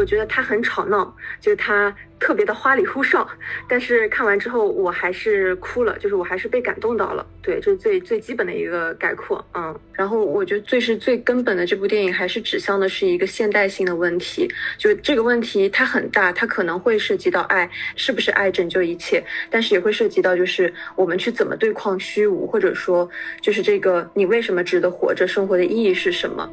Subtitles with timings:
[0.00, 3.28] 我觉得它很吵闹，就是它特别的花里胡哨。
[3.68, 7.26] 但是看完之后，我还是哭了，就是我还是被感动到了。
[7.42, 9.44] 对，这是最最基本的一个概括。
[9.54, 14.48] 嗯，然后我觉得最是最根本的这部电影还是指向的是一个现代性的问题，
[14.78, 23.06] 就这个问题它很大，它可能会涉及到爱是不是爱拯救一切，但是也会涉及到就是我们去怎么对抗虚无，或者说
[23.42, 26.48] 就是这个你为什么值得活着，生活的意义是什么。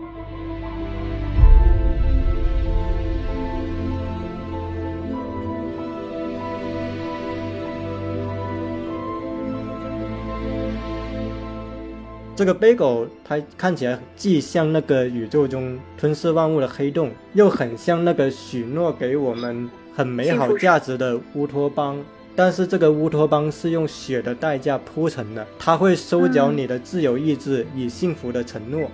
[12.38, 21.98] 这个背狗，它看起来既像那个宇宙中吞噬万物的黑洞，又很像那个许诺给我们很美好价值的乌托邦。
[22.36, 28.88] 但是这个乌托邦是用血的代价铺成的，它会收缴你的自由意志与幸福的承诺。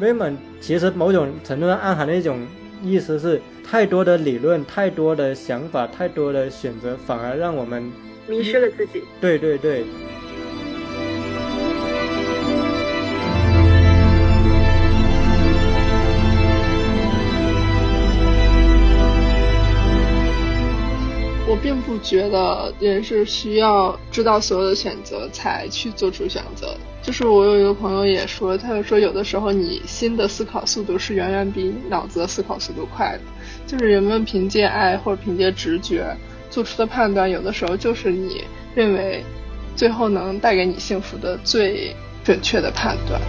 [0.00, 2.46] 威猛其实某种程度上暗含的一种
[2.82, 7.92] 意思是，太多的理论、太多的想法、太多的选择，反而让我们
[8.26, 9.02] 迷失了自己。
[9.20, 9.84] 对对对。
[22.00, 26.76] 觉得人是需要知道所有的选择才去做出选择。
[27.02, 33.20] 就是我有一个朋友也说，他就说有的时候你心的思考速度是远远比脑子的思考速度快的。
[33.66, 36.04] 就是人们凭借爱或者凭借直觉
[36.50, 38.42] 做出的判断，有的时候就是你
[38.74, 39.22] 认为
[39.76, 43.20] 最后能带给你幸福的最准确的判断。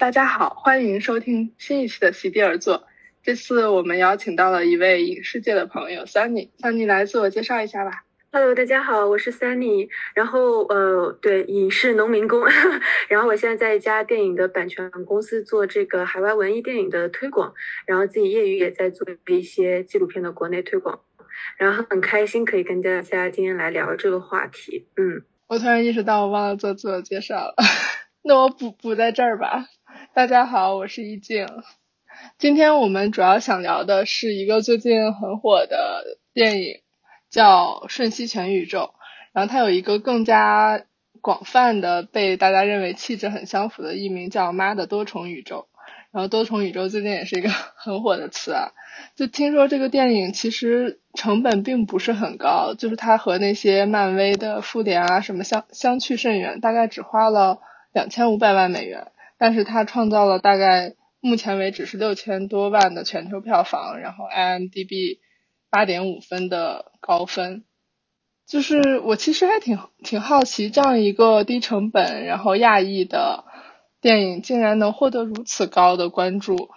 [0.00, 2.84] 大家好，欢迎收听新一期的席地而坐。
[3.22, 6.48] 这次我们邀请到了一位影视界的朋友 Sunny。
[6.58, 8.06] Sunny 来自我介绍一下吧。
[8.32, 9.90] Hello，大家好，我是 Sunny。
[10.14, 12.46] 然后呃，对，影视农民工。
[13.10, 17.52] 然后我现在在一家电影的版权公司做这个海外文艺电影的推广，
[17.84, 21.00] 然后自己业余也在做一些纪录片的国内推广。
[21.58, 24.86] 然后很开心可以跟大家今天来聊这个话题。
[24.96, 27.54] 嗯，我突然意识到我忘了做自我介绍了，
[28.24, 29.66] 那我补补在这儿吧。
[30.20, 31.46] 大家好，我是一静。
[32.36, 36.82] 今天我们主要想聊的是一个最近很火的电影，
[37.30, 38.80] 叫《瞬息全宇宙》。
[39.32, 40.84] 然后它有一个更加
[41.22, 45.68] 广泛的被大家认为气质很相符的艺名，叫《妈的多重宇宙》。
[46.12, 48.72] 然后多重宇宙最近也是一个很火的词啊。
[49.16, 57.58] 就听说这个电影其实成本并不是很高，就是它和那些漫威的复联啊什么相相去甚远，大概只花了
[57.94, 59.12] 两千五百万美元。
[59.40, 65.18] 但是它创造了大概目前为止是六千多万的全球票房，然后 IMDB
[65.70, 67.64] 八点五分的高分，
[68.46, 73.46] 就是我其实还挺挺好奇，这样一个低成本然后亚裔的
[74.02, 76.68] 电影竟然能获得如此高的关注。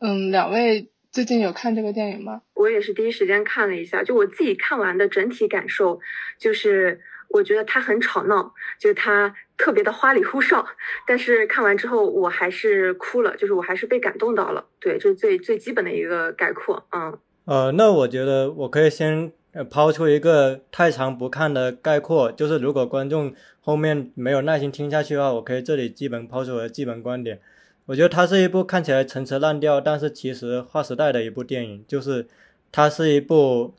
[0.00, 2.42] 嗯，两位最近有看这个电影吗？
[2.52, 6.00] 我也是第一时间看了一下，就我自己看完的整体感受
[6.40, 7.00] 就是。
[7.30, 10.64] 我觉得它很吵闹，就是它特别的花里胡哨，
[11.06, 14.64] 但是看完之后我还是哭了，就是我还是被感动到了。
[14.80, 16.86] 对，这是最最基本的一个概括。
[16.92, 19.32] 嗯，呃，那我觉得我可以先
[19.68, 27.40] 抛出一个太长不看的概括，就是如果观众后面没有耐心听下去的话，我可以这里基本抛出我的基本观点。
[27.86, 32.26] 我觉得它是一部看起来陈词滥调，但是其实划时代的一部电影，就是
[32.70, 33.74] 它是一部。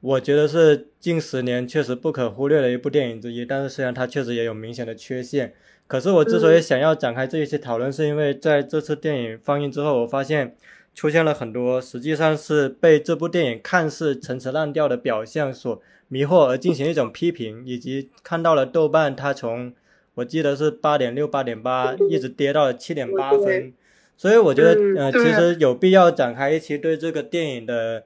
[0.00, 5.52] 我觉得是近十年确实不可忽略的一部电影之一，但是虽然它确实也有明显的缺陷，
[5.88, 10.54] 可是我之所以想要展开这一期讨论，是因为在这次电影放映之后，我发现
[10.94, 19.72] 出现了很多实际上是被这部电影看似陈词滥调的表象所迷惑而进行一种批评，以及看到了豆瓣它从
[20.14, 23.72] 我记得是八点六、八点八一直跌到了七点八分，
[24.16, 28.04] 所以我觉得呃，其实有必要展开一期对这个电影的。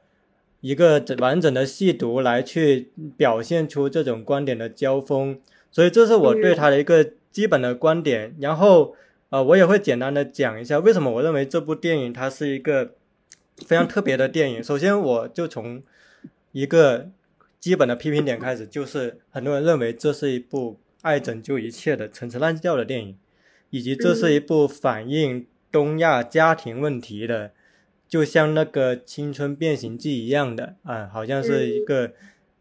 [0.63, 5.41] 一个完整的细读来去表现出这种观点的交锋，
[5.73, 8.37] 所以这是我对他的一个基本的观点。
[8.39, 8.95] 然后，
[9.31, 12.93] 呃，我也会简单的讲一下为什么我认为这部电影它是一个
[13.67, 14.63] 非常特别的电影。
[14.63, 15.83] 首先，我就从
[16.53, 17.11] 一个
[17.59, 23.19] 基本的批评点开始，就是很多人认为这是一部爱拯救一切的陈词滥调的电影，
[23.71, 27.51] 以及这是一部反映东亚家庭问题的。
[28.13, 32.13] 就像那个《青春变形记》一样的啊，好像是一个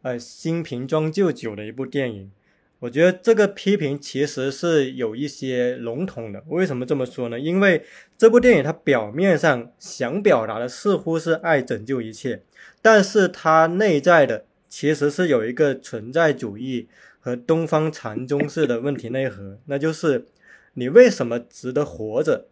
[0.01, 2.31] 呃新瓶装旧酒的一部电影。
[2.79, 6.41] 我觉得这个批评其实是有一些笼统的。
[6.47, 7.37] 为什么这么说呢？
[7.37, 7.83] 因为
[8.17, 12.43] 这部电影它表面上想表达的似乎是爱拯救一切，
[12.81, 16.87] 但是它内在的其实是有一个存在主义
[17.19, 20.27] 和东方禅宗式的问题内核，那就是
[20.75, 22.47] 你为什么值得活着？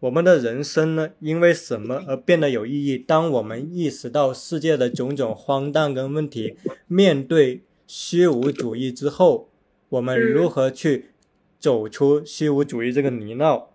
[0.00, 2.96] 我们的人生呢，因为什么而变得有意义？
[2.96, 6.56] 当我们意识到世界的种种荒诞跟问题，
[6.86, 9.50] 面对虚无主义之后，
[9.90, 11.10] 我们如何去
[11.58, 13.66] 走出虚无主义这个泥淖？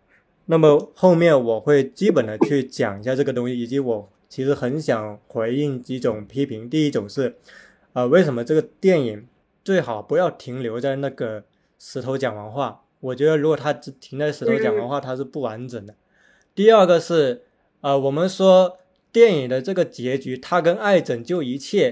[0.48, 6.68] 那么后面我会基本的去讲一下这个东西，以及我其实很想回应几种批评。
[6.68, 7.36] 第一种是，
[7.94, 9.28] 呃，为什么这个电影
[9.64, 11.44] 最好不要停留在那个
[11.78, 12.82] 石头讲完话？
[13.00, 15.94] 我觉得如果它只停在石头讲完话，它是不完整的。
[16.56, 17.42] 第二个是，
[17.82, 18.78] 呃，我们说
[19.12, 21.92] 电影的这个结局，它跟《爱拯救一切》，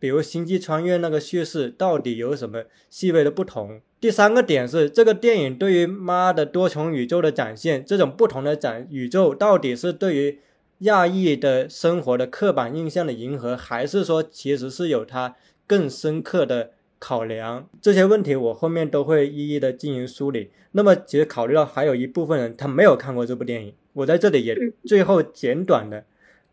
[0.00, 3.80] 比如《星际穿越》那个叙事，到底有什么细微的不同？
[4.00, 10.40] 第三个点是，这个电影对于妈的多重宇宙的展现，这种不同的展宇宙，到底是对于
[10.80, 15.36] 亚裔的生活的刻板印象的迎合，还是说其实是有它
[15.68, 16.72] 更深刻的？
[17.02, 20.50] 考量这些问题，我后面都会一一的进行梳理。
[20.72, 26.04] 那么，其实考虑到还有一部分人他没有看过这部电影，我在这里也最后简短的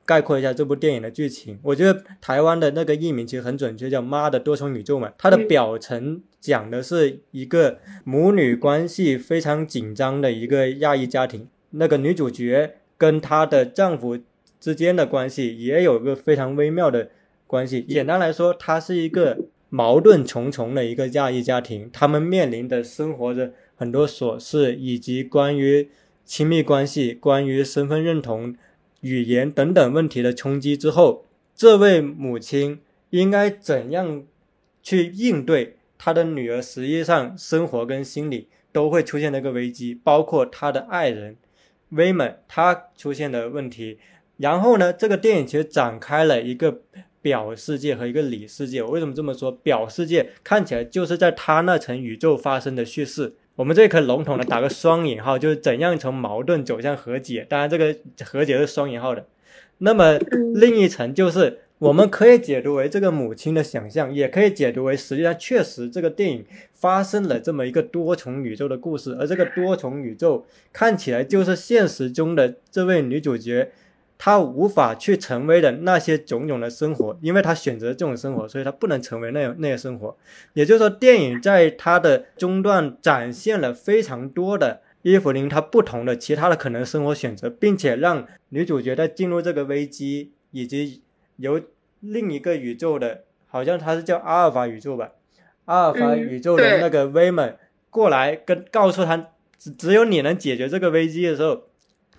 [0.05, 1.59] 概括一下这部电影的剧情。
[1.61, 5.11] 我觉得台湾的那个译名其实很准确，叫《妈的多重宇宙》嘛。
[5.17, 14.17] 它的表层讲的是一个母女关系非常紧张的一个亚裔家庭，那个女主角跟她的丈夫
[14.59, 17.09] 之间的关系也有个非常微妙的
[17.45, 17.81] 关系。
[17.83, 19.37] 简单来说，它是一个。
[19.69, 25.89] 矛盾重重的一个亚裔家庭，他们面临的生活着很多琐事，以及关于
[26.27, 28.55] 亲密关系、关于身份认同、
[29.01, 31.25] 语言等等问题的冲击之后，
[31.55, 34.23] 这位母亲应该怎样
[34.83, 36.61] 去应对她的女儿？
[36.61, 41.37] 实际上，生活跟心理都会出现那个危机，包括她的爱人
[41.89, 43.97] 威猛，他出现的问题。
[44.35, 46.81] 然后呢，这个电影其实展开了一个。
[47.19, 49.51] 表世界和一个里世界，我为什么这么说？
[49.51, 53.35] 表世界看起来就是在他那层宇宙发生的叙事。
[53.57, 57.43] 我们这里可以笼统的打个双引号，就是怎样从矛盾走向和解。
[57.49, 59.25] 当然，这个和解是双引号的。
[59.79, 60.19] 那么
[60.53, 73.71] 另一层就是我们可以解读为这个母亲的想象，也可以解读为实际上确实这个电影发生了这么一个多重宇宙的故事，而这个多重宇宙看起来就是现实中的这位女主角。
[74.19, 80.17] 他无法去成为的那些种种的生活，因为他选择这种生活，所以他不能成为那样那些生活。
[80.53, 91.03] 也就是说，电影在它的中段展现了非常多的伊芙琳她不同的其他的可能生活选择，并且让女主角在进入这个危机，以及
[91.35, 91.61] 由
[91.99, 95.11] 另一个宇宙的，好像他是叫阿尔法宇宙吧，
[95.65, 97.55] 阿尔法宇宙的那个威猛
[97.91, 99.27] 过来跟告诉他，
[99.59, 101.63] 只只有你能解决这个危机的时候。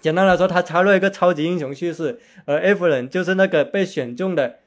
[0.00, 4.59] 简单来说，他插入一个超级英雄叙事，而艾弗伦就是那个被选中的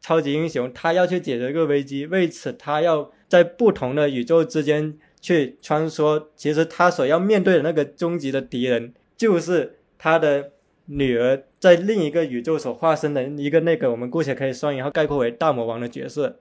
[0.00, 6.26] 超级英雄，他要去解决一个危机，为此他要在不同的宇宙之间去穿梭。
[6.36, 10.50] 其实他所要面对的那个终极的敌人，就是他的
[10.84, 16.38] 女儿在另一个宇宙所化身的一个那个，我们姑且可以双引号概括为大魔王的角色。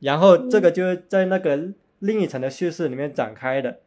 [0.00, 3.80] 然后这个就是在那个另一层的叙事里面展开的。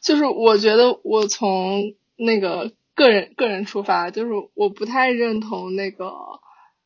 [0.00, 2.72] 就是我觉得我从那个。
[2.94, 6.12] 个人个人出发，就是我不太认同那个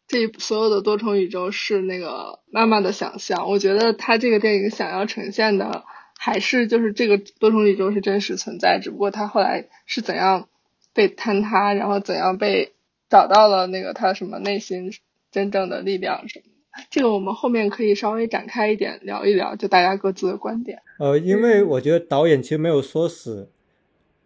[0.07, 3.49] 这所有的多重宇宙是那个妈妈的想象。
[3.49, 5.85] 我觉得他这个电影想要呈现的
[6.19, 10.49] 还是就是这个多重宇宙是真实存在，只不过他后来是怎样
[10.95, 12.73] 被坍塌，然后怎样被
[13.11, 14.91] 找到了那个他什么内心
[15.31, 16.45] 真正的力量什么。
[16.91, 20.81] 这个我们后面可以稍微展开一点聊一聊，就大家各自的观点。
[20.99, 23.51] 呃，因为我觉得导演其实没有说死，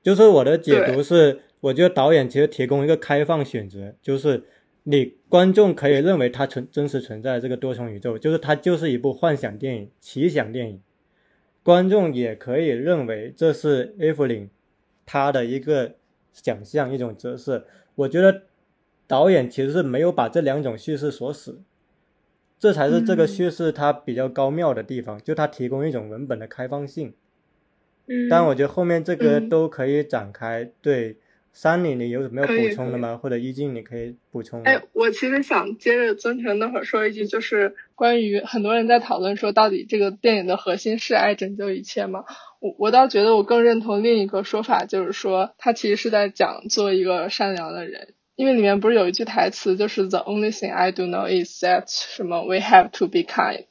[0.00, 1.42] 就是我的解读是。
[1.62, 4.42] 我觉得导演其实提供一个开放选择，就是
[4.82, 10.80] 你观众可以认为它存真实存在这个多重宇宙，就是它就是一部幻想电影、奇想电影。
[11.62, 14.50] 观众也可以认为这是艾弗琳
[15.06, 15.94] 他的一个
[16.32, 17.64] 想象、一种折射。
[17.94, 18.42] 我觉得
[19.06, 21.60] 导演其实是没有把这两种叙事锁死，
[22.58, 27.14] 这才是这个叙事它比较高妙的地方，就它提供一种文本的开放性。
[28.08, 31.18] 嗯，但我觉得后面这个都可以展开对。
[31.54, 33.18] 三里，你有什么要补充的吗？
[33.22, 34.62] 或者一静，你可以补充。
[34.62, 42.24] 哎，我其实想接着尊成那会儿说一句，就是关于很多人在讨论说，到底这个电影的核心是爱拯救一切吗？
[42.58, 53.66] 我我倒觉得我更认同另一个说法，就是说他其实是在讲做一个善良的人，因为里面不是有一句台词，就是 The only thing I do know is that 什么 We have to be kind。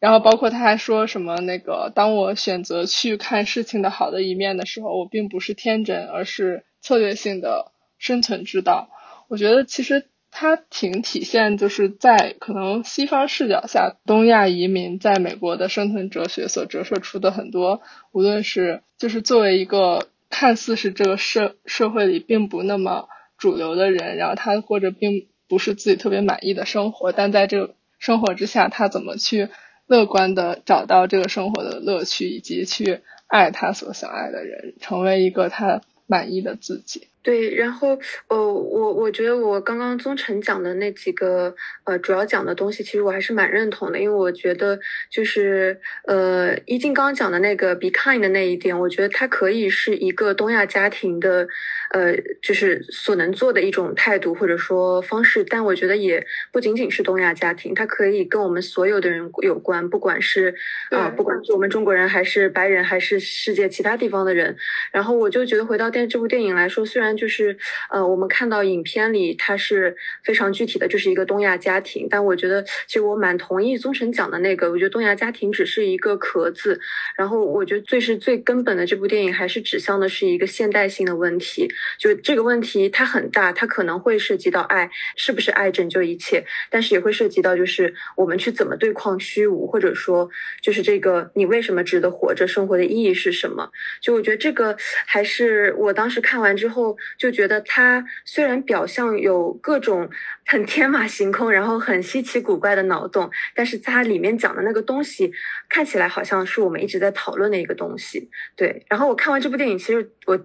[0.00, 6.64] 然后包括他还说什么那个，当我选择去看事情的好的一面的时候，我并不是天真，而是。
[6.86, 8.90] 策略性的生存之道，
[9.26, 17.80] 我觉得其实它挺体现就是在可能西方视角下，东亚移民在美国的生存哲学所折射出的很多，
[18.12, 29.48] 无论是就是作为一个看似是这个社社会里并不那么主流的人，然后他过着并不是自己特别满意的生活，但在这个生活之下，他怎么去
[29.88, 37.08] 乐观的找到这个生活的乐趣，以及去爱他所想爱的人，成为一个他满意的自己。
[37.26, 41.52] 对，然后呃，我我觉得我刚刚宗成讲的那几个
[41.82, 44.78] 呃主要讲的东西，其实我还是蛮认同的，因为我觉得
[45.10, 51.48] 就是呃一静刚刚讲的那个 be kind 的那一点，我觉得它可以是一个东亚家庭的
[51.90, 60.54] 呃就是所能做的一种态度或者说方式，但我觉得也不仅仅是东亚家庭，它可以跟我们所有的人有关，不管是
[60.90, 64.56] 啊不管是我们中国人还是白人还是世界其他地方的人，
[64.92, 67.56] 然后我就觉得回到电这部电影来说，虽然就是，
[67.90, 72.06] 呃，我们看到影片里它是非常具体的，就是一个东亚家庭。
[72.10, 76.78] 但我觉得，其实我蛮同意宗神讲的那个，我觉得东亚家庭只是一个壳子。
[77.16, 81.68] 然后，我觉得最是最根本的这部电影还是指向的是一个现代性的问题。
[81.98, 90.28] 就这个问题它很大，它可能会涉及到爱是不是爱拯救一切，但是也会涉及到就是我们去怎么对抗虚无，或者说
[90.60, 93.70] 就是这个你为什么值得活着，生活的意义是什么？
[94.00, 96.96] 就我觉得这个还是我当时看完之后。
[97.18, 100.08] 就觉得他虽然表象有各种
[100.46, 105.32] 很天马行空，然后很稀奇古怪的脑洞，但是他里面讲的那个东西
[105.68, 108.30] 看起来好像是我们一直在讨论的一个东西。
[108.54, 110.38] 对，然后我看完这部电影，其实我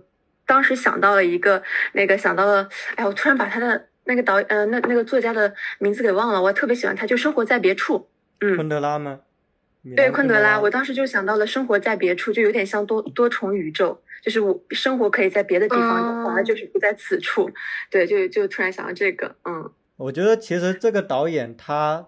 [0.46, 1.62] 当时想到了一个
[1.94, 8.10] 那个想到了，哎，我突然把他的那个导呃那那个作家的名字给忘了，我特别喜欢他，就生活在别处，
[8.42, 9.22] 嗯，昆德拉吗？
[9.96, 14.00] 对，昆德拉，我当时就想到了生活在别处，就有点像多多重宇宙。
[14.22, 17.50] 就是我生活可以在别的地方，反而就是不在此处。
[17.90, 19.72] 对，就就突然想到这个，嗯。
[19.98, 22.08] 我觉得其实这个导演他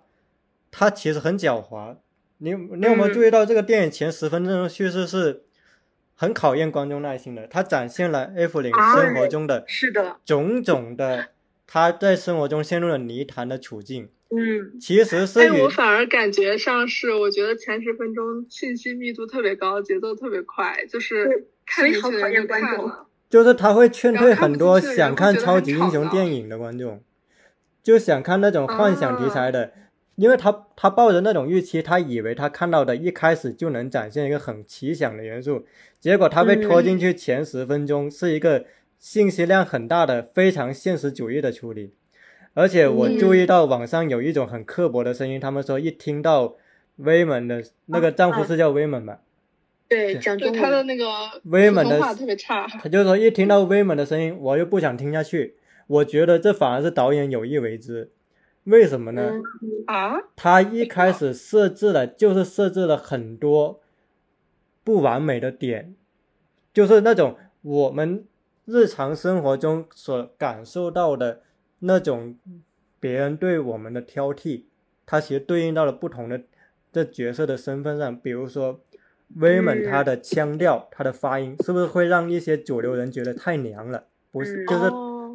[0.69, 1.97] 他其实很狡猾。
[2.37, 5.43] 你你有没有注意到这个电影前十分钟的叙事是
[6.13, 7.47] 很考验观众耐心的？
[7.47, 11.29] 他展现了艾弗林生活中的是的种种的
[11.65, 14.09] 他在生活中陷入了泥潭的处境。
[14.35, 15.39] 嗯，其实是。
[15.39, 21.47] 哎，我反而感觉上是，我觉得前十分钟信息密度特别高，节奏特别快，就是。
[21.65, 22.91] 所以好讨厌观众，
[23.29, 27.01] 就是他会劝退很多想看超级英雄电影的观众，
[27.81, 29.71] 就想看那种幻想题材的，
[30.17, 35.65] 因为他他抱着那种预期，他以为他看到的一开始就能展现一个很奇想的元素，
[36.01, 38.65] 结果他被拖进去前十分钟是一个
[38.99, 41.93] 信息量很大的非常现实主义的处理，
[42.53, 46.55] 而且我注意到网上有一种很刻薄的声音，他们说一听到
[46.97, 49.21] 威猛的那个丈夫是叫威猛吧。
[49.89, 51.05] 对，讲中他的那个
[51.45, 52.67] 威猛的话特别差。
[52.67, 55.55] 他就说一听到威猛的声音，我又不想听下去。
[55.87, 58.11] 我觉得这反而是导演有意为之。
[58.63, 59.33] 为什么呢？
[59.87, 60.13] 啊？
[60.35, 63.81] 他一开始设置了，就是设置了很多
[64.83, 65.93] 不完美的点，
[66.73, 68.25] 就是那种我们
[68.65, 71.41] 日常生活中所感受到的
[71.83, 72.35] 那种
[72.99, 74.63] 别人对我们的挑剔，
[75.05, 76.41] 它其实对应到了不同的
[76.91, 78.81] 这角色的身份上，比如说。
[79.37, 84.03] 威猛他的腔调，他的发音是不是会让一些主流人觉得太娘了？
[84.31, 84.91] 不是，就是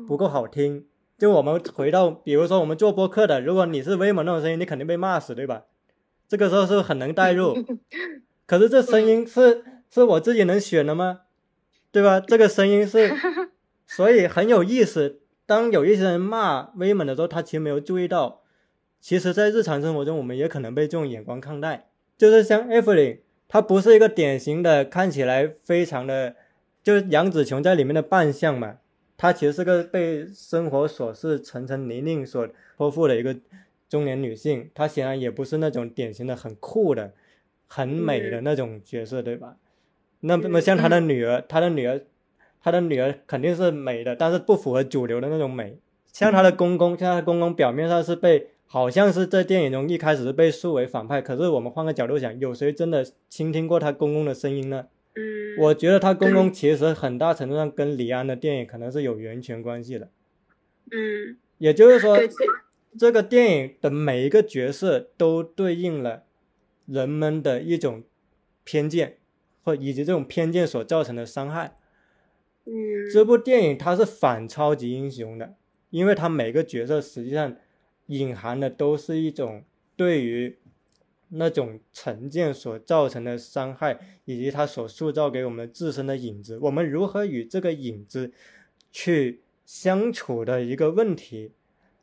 [0.06, 0.86] 不够好听。
[1.16, 5.64] 就我们回到，比如说我们做播客的，如果你是威猛那种声音，你肯定被骂死，对吧？
[6.28, 7.56] 这个时候是很能代入？
[8.46, 11.22] 可是这声音是是我自己能选的吗？
[11.90, 12.20] 对吧？
[12.20, 13.10] 这个声音是，
[13.84, 15.22] 所以很有意思。
[15.48, 18.42] 当有一些人骂威猛的时候，他其实没有注意到，
[19.00, 21.88] 其实在日常生活中，我们也可能被这种眼光看待。
[22.18, 23.18] 就是像艾弗琳。
[23.50, 26.36] 她不是一个典型的看起来非常的，
[26.82, 28.76] 就是杨紫琼在里面的扮相嘛。
[29.16, 33.34] 她其实是个被生活琐事层层泥泞所托付的一个
[33.88, 34.68] 中年女性。
[34.74, 37.14] 她显然也不是那种典型的很酷的、
[37.66, 39.56] 很美的那种角色，对吧？
[40.20, 42.02] 那么像她的女儿，她的女儿，
[42.60, 45.78] 她的女儿肯定是美的，但是不符合主流的那种美。
[46.12, 48.48] 像他的公公，像他的公公表面上是被。
[48.70, 54.84] 好像是在电影中一开始是被树为反派，可是我们换个角度想，有谁真的倾听过他公公的声音呢？
[55.14, 60.10] 嗯，我觉得他公公其实很大程度上跟李安的电影可能是有源泉关系的。
[60.90, 62.18] 嗯，也就是说，
[62.98, 66.24] 这个电影的每一个角色都对应了
[66.84, 68.02] 人们的一种
[68.64, 69.16] 偏见，
[69.64, 71.77] 或以及这种偏见所造成的伤害。
[73.12, 75.56] 这部电影它是反超级英雄的，
[75.90, 77.56] 因为它每个角色实际上。
[78.08, 79.62] 隐含的都是一种
[79.94, 80.56] 对于
[81.28, 88.32] 那种成见所造成的伤害，以及它所塑造给我们自身的影子，我们如何与这个影子
[88.90, 91.52] 去相处的一个问题。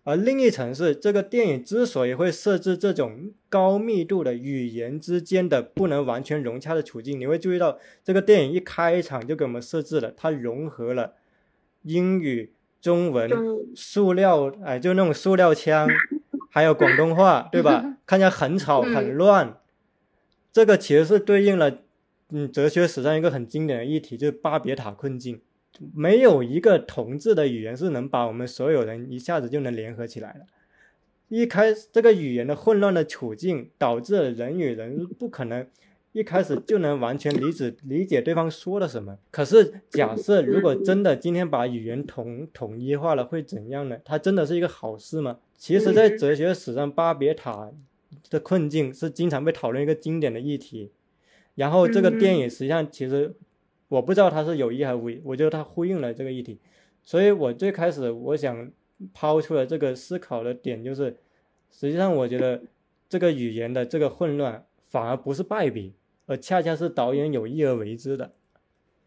[0.05, 11.15] 而另一层是，这个电影之所以会设置这种高密度的语言之间的不能完全融洽的处境，你会注意到，这个电影一开场就给我们设置了，它融合了
[11.81, 13.29] 英语、中文、
[13.75, 15.89] 塑料，哎，就那种塑料腔，
[16.51, 17.97] 还有广东话，对吧？
[18.05, 19.57] 看起来很吵很乱。
[20.53, 21.79] 这个其实是对应了，
[22.29, 25.41] 嗯，哲学史上一个很经典的议题，就是巴别塔困境。
[25.94, 30.46] 没有一个同质的语言是能把我们所有人一下子就能联合起来的。
[31.29, 35.67] 一开始这个语言的混乱的处境，导致了人与人不可能
[36.12, 39.17] 一开始就能完全理解理解对方说了什么。
[39.32, 43.98] 可是假设如果真的今天把语言统统一化了，会怎样呢？
[44.05, 45.39] 它真的是一个好事吗？
[45.58, 47.72] 其实，在哲学史上，巴别塔
[48.29, 50.91] 的困境是经常被讨论一个经典的议题。
[51.55, 53.34] 然后这个电影实际上其实。
[53.95, 56.59] 我不知道他是有意还是无意，我觉得他呼应了这个议题，
[57.01, 58.69] 所以我最开始我想
[59.13, 61.15] 抛出来这个思考的点就是，
[61.71, 62.61] 实际上我觉得
[63.07, 65.93] 这个语言的这个混乱反而不是败笔，
[66.25, 68.33] 而恰恰是导演有意而为之的。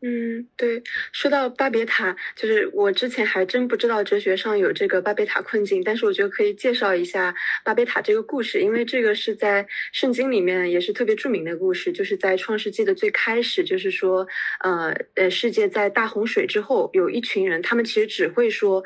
[0.00, 14.24] 嗯，对，说到巴别塔，就是我之前还真不知道哲学上有这个巴别塔困境，但是我觉得可以介绍一下巴别塔这个故事，因为这个是在圣经里面也是特别著名的故事，就是在创世纪的最开始，就是说，
[14.60, 18.84] 呃呃，世界在大洪水之后，有一群人，他们其实只会说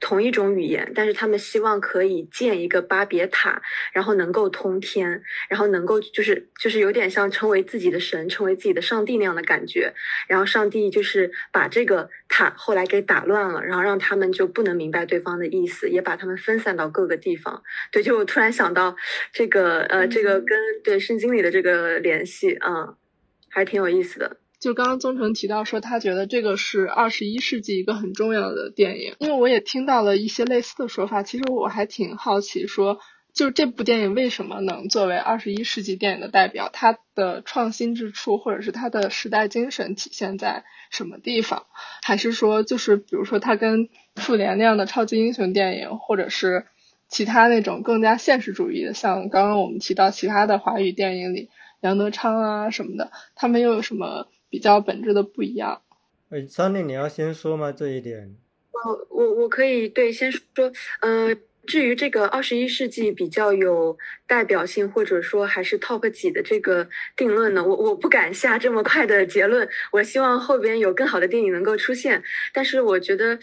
[0.00, 3.62] 同一种语言，但是他们希望可以建一个巴别塔，
[3.92, 9.92] 然后能够通天，然后能够就是就是有点像成为自己的神，成为自己的上帝那样的感觉，
[10.26, 10.46] 然后。
[10.56, 17.62] 上帝就是把这个塔后来给打乱了，然后让他们就不能明白对方的意思，也把他们分散到各个地方。
[17.90, 18.96] 对，就我突然想到
[19.32, 22.94] 这个，呃，这个跟对圣经里的这个联系，啊，
[23.50, 24.36] 还是挺有意思的。
[24.66, 31.22] 就刚刚宗成提到说，他觉得这个是二十一世纪一个很重要的电影，因为我也听到了一些类似的说法。
[31.22, 32.98] 其实我还挺好奇说。
[33.32, 36.68] 就这部电影为什么能作为二十一世纪电影的代表？
[36.72, 41.66] 它的创新之处，或者是它的时代精神体现在什么地方？
[42.02, 46.66] 还是说，就是比如说，它跟复联那样的超级英雄电影，或者是
[47.08, 51.50] 其他那种更加现实主义的，像刚刚我们提到其他的华语电影里，
[51.82, 55.82] 杨德昌啊什么的，他们又有什么比较本质的不一样？
[56.30, 57.72] 哎，张丽，你要先说吗？
[57.72, 58.36] 这一点？
[58.72, 61.36] 我我我可以对先说，呃。
[61.66, 69.68] 至于这个二十一世纪比较有代表性，或者说还是 top 几的这个定论呢，我我不敢下这么快的结论。
[69.90, 73.36] 我希望后边有更好的电影能够出现，但是我觉得。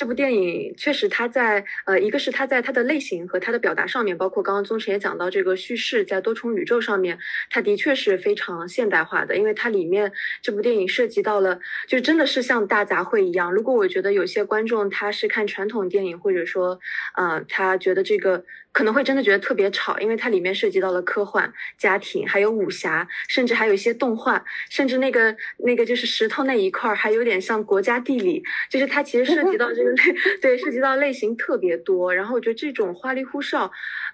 [0.00, 7.18] 这部电影确实，它在呃，一个是它在它的类型和它的表达上面，包括刚刚宗辰也讲到这个叙事，在多重宇宙上面，
[7.50, 9.36] 它的确是非常现代化的。
[9.36, 10.10] 因为它里面
[10.40, 13.52] 这部电影涉及到了，就真的是像大杂烩一样。
[13.52, 16.80] 如果我觉得有些观众他是看传统电影，或者说，
[17.14, 18.42] 呃，他觉得这个。
[18.72, 29.96] 可能会真的觉得特别吵，因为它里面涉及到了科幻、家庭，还有武侠，甚至还有一些动画，甚至那个那个就是石头那一块儿，还有点像国家地理，就是它其实涉及到这个类，
[30.40, 32.14] 对，涉及到类型特别多。
[32.14, 33.70] 然后我觉得这种花里胡哨，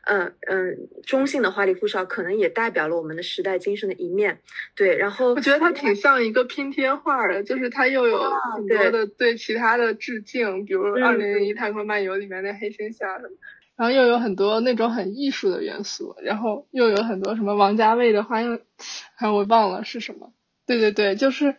[0.07, 4.41] 嗯嗯，中性的花里胡哨，可能也代表了我们的时代精神的一面。
[4.75, 8.19] 对，然后我觉得它挺像一个拼贴画的，就是它又有
[8.55, 13.37] 很多的对其他的致敬，比如《二零零一太空漫游》里面那黑猩猩什么。
[13.77, 18.59] 然后又有很多那种很艺术的元素，然后又有很多什么王家卫的花样，
[19.15, 20.33] 还有我忘了是什么。
[20.67, 21.57] 对对对，就是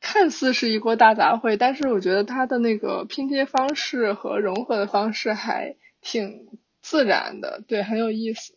[0.00, 6.46] 看似是一锅大杂烩，但是我觉得它的那个拼接方式和融合的方式还挺
[6.80, 8.55] 自然的，对，很有意思。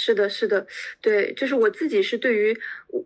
[0.00, 0.64] 是的，是的，
[1.00, 2.56] 对，就是我自己是对于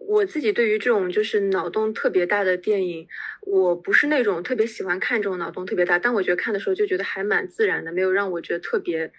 [0.06, 3.08] 我自己对于这种就是脑洞特别大的电影，
[3.40, 9.10] 我不是那种特别喜欢看这种脑洞特别大，但我觉得看的时候就觉得还蛮自然的，没有让我觉得特别。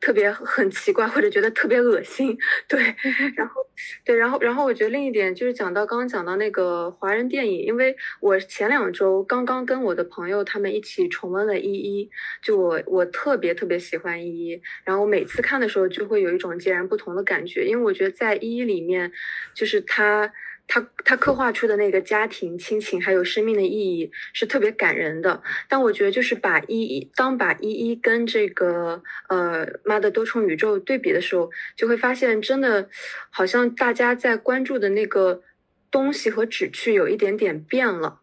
[0.00, 2.36] 特别很奇怪，或者觉得特别恶心，
[2.68, 2.94] 对，
[3.34, 3.66] 然后，
[4.04, 12.04] 对，然后，然后我觉得另一点就是讲到刚刚讲到那个华人电影，因为我前两周刚刚跟我的朋友他们一起重温了《一一》，
[12.42, 19.10] 就我我特别特别喜欢《一一》，然后我每次看的时候就会有一种截然不同的感觉，因为我觉得在《一一》里面，
[19.54, 20.32] 就是他。
[20.68, 32.88] 他他刻画出的那个家庭亲情还有生命的意义是特别感人的，但我觉得就是把一一当把一一跟这个呃妈的多重宇宙对比的时候，就会发现真的
[33.30, 35.42] 好像大家在关注的那个
[35.90, 38.20] 东西和旨趣有一点点变了。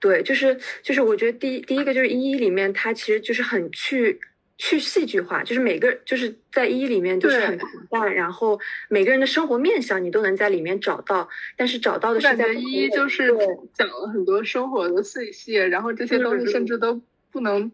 [0.00, 4.20] 对，就是就是我觉得第一第一个就是一一里面它其实就是很去。
[4.58, 13.32] 去戏剧化，就是每个就是在一里面就是很平淡，然后每个人的生活面相你都能在里面找到，但是找到的是在一就是
[13.72, 17.70] 讲了很多生活的碎屑，然后这些东西甚至都不能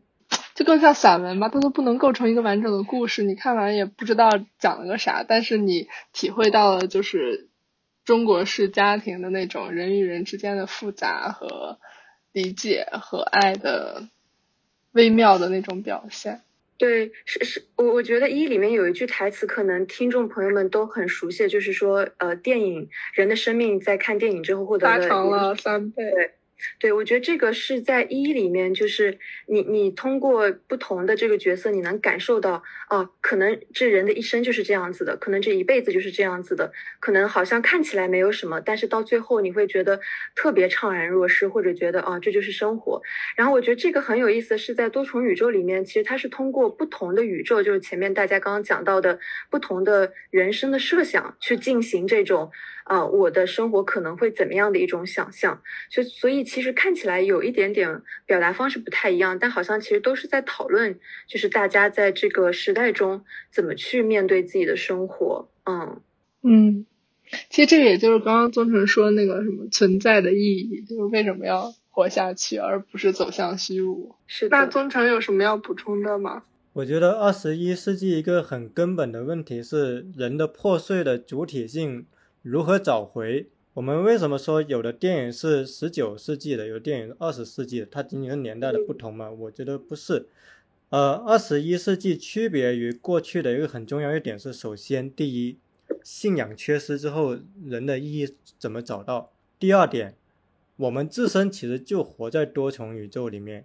[0.55, 7.49] 就更像散文吧，它都不能构成一个完整的故事，你看完也不知道讲了个啥，但是你体会到了就是
[8.05, 11.79] 中国式家庭的那种人与人之间的复杂和
[12.33, 14.07] 理解和爱的
[14.92, 16.42] 微妙的那种表现。
[16.77, 26.03] 对，是是，我我觉得一里面有一句台词，可能听众朋友们都很熟悉，就是说，呃，电影人的生命在看电影之后获得拉长了三倍。
[26.11, 26.35] 对，
[26.79, 40.00] 对我觉得这个是在一里面，就是你你通过不同的这个角色，你能感受到，哦，可能这人的一生就是这样子的，可能这一辈子就是这样子的，可能好像看起来没有什么，但是到最后你会觉得
[40.35, 43.00] 特别怅然若失，或者觉得啊，这就是生活。
[43.37, 49.18] 然后我觉得这个很有意思，是在多重宇宙里面，其实它是通过不同的宇宙，就是前面大家刚刚讲到的
[49.50, 52.50] 不同的人生的设想去进行这种。
[52.85, 55.62] 啊，我的生活可能会怎么样的一种想象？
[55.90, 65.49] 就，所以其实看起来有一点点表达方式不太一样，但好像其实都是在讨论，就是大家在这个时代中怎么去面对自己的生活。
[65.64, 66.03] 嗯
[66.42, 66.85] 嗯，
[67.49, 74.14] 其实这个也就是刚刚宗成说那个什么存在的意义，就是为什么要活下去，而不是走向虚无。
[74.27, 76.42] 是那宗成有什么要补充的吗？
[76.75, 82.05] 我觉得二十一世纪一个很根本的问题是人的破碎的主体性。
[82.44, 83.46] 如何找回？
[83.72, 87.87] 我们为什么说有的电影是十九世纪的，有电影二十世纪的？
[87.87, 89.30] 它仅仅是年代的不同吗？
[89.30, 90.26] 我觉得不是。
[90.90, 95.57] 呃，二十一世纪区别于过去的一个很重要一点是，首先，第一，
[96.02, 99.33] 信仰缺失之后，人的意义怎么找到？
[99.59, 100.14] 第二点，
[100.76, 103.64] 我们自身其实就活在多重宇宙里面，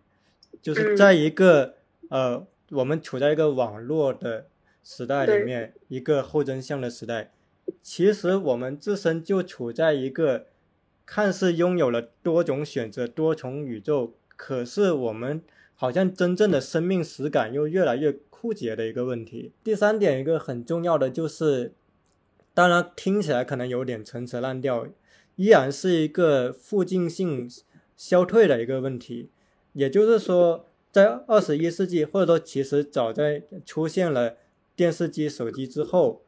[0.62, 1.76] 就是在一个
[2.08, 4.48] 呃，我们处在一个网络的
[4.82, 7.34] 时代里面，一个后真相的时代。
[7.82, 10.48] 其实我们自身就处在一个
[11.06, 15.42] 看似拥有了多种选择、多重宇宙，可是我们
[15.74, 19.52] 好像真正的生命实感又越来越枯竭的一个问题。
[19.64, 21.74] 第三点，一个很重要的就是，
[22.54, 24.88] 当然听起来可能有点陈词滥调，
[25.36, 27.50] 依然是一个附近性
[27.98, 29.30] 消退的一个问题。
[29.74, 34.38] 也就是说，在二十一世纪，或者说其实早在出现了
[34.76, 36.22] 电视机、手机之后。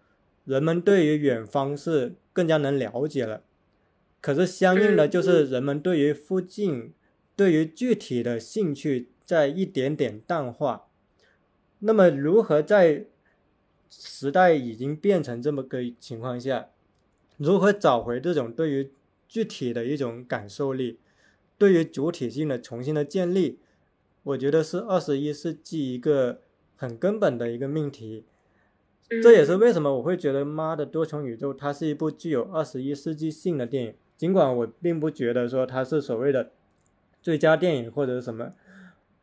[0.45, 3.43] 人们对于远方是更加能了解了，
[4.19, 6.93] 可是相应的就是人们对于附近、
[7.35, 10.87] 对于具体的兴趣在一点点淡化。
[11.79, 13.05] 那么，如何在
[13.89, 16.69] 时代已经变成这么个情况下，
[17.37, 18.91] 如何找回这种对于
[19.27, 20.99] 具体的一种感受力，
[21.57, 23.59] 对于主体性的重新的建立，
[24.23, 26.41] 我觉得是二十一世纪一个
[26.75, 28.25] 很根本的一个命题。
[29.21, 36.51] 这也是为什么我会觉得《妈的多重宇宙》它是一部具有二十一世纪性的电影，尽管我并不觉得说它是所谓的
[37.21, 38.51] 最佳电影或者是什么。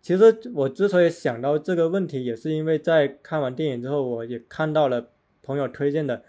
[0.03, 5.09] 其实我之所以想到这个问题，也是因为在看完电影之后，我也看到了
[5.42, 6.22] 朋友推荐的，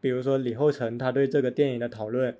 [0.00, 2.36] 比如说李厚成他对这个电影的讨论，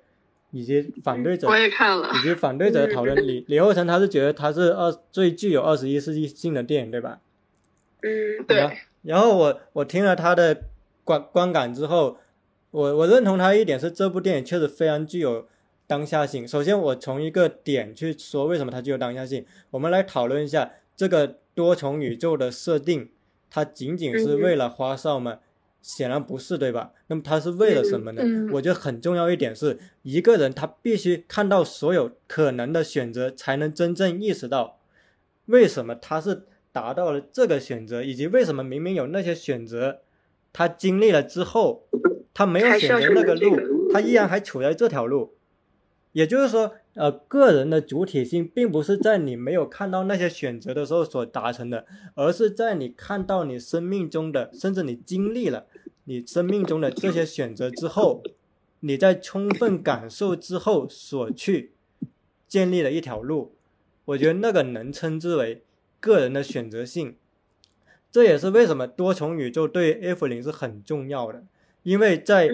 [0.51, 3.15] 以及反对者我也看了，以及反对者的讨论。
[3.27, 7.19] 李李厚成他是觉得他是二最具有二十一世纪性的电影，对吧？
[8.01, 8.77] 嗯，对。
[9.03, 10.65] 然后我我听了他的
[11.03, 12.17] 观观感之后，
[12.69, 15.47] 我我认同他一点是这部电影确实非常具有
[15.87, 16.47] 当下性。
[16.47, 19.43] 首先，我从一个点去说为什么它具有当下性。
[19.71, 23.09] 我们来讨论一下这个多重宇宙的设定，
[23.49, 25.39] 它仅仅是为了花哨吗？
[25.81, 26.91] 显然不是，对吧？
[27.07, 28.21] 那么它是为了什么呢？
[28.53, 34.77] 我觉得很重要一点是，一个人他必须看到所有可能的选择，才能真正意识到
[35.47, 36.43] 为什么他是。
[36.71, 40.01] 达到了这个选择，以及为什么明明有那些选择，
[40.53, 41.87] 他经历了之后，
[42.33, 45.33] 他没有选择那个路，他依然还处在这条路。
[46.13, 55.67] 也就是说，呃，个人的主体性并不是在你没有看到那些选择的时候所达成的，而是在你看到你生命中的，甚至你经历了
[56.05, 58.21] 你生命中的这些选择之后，
[58.81, 61.73] 你在充分感受之后所去
[62.47, 63.55] 建立了一条路。
[64.05, 65.63] 我觉得那个能称之为。
[66.01, 67.15] 个人的选择性，
[68.11, 71.43] 这也是为什么多重宇宙对 F 零是很重要的，
[71.83, 72.49] 因为在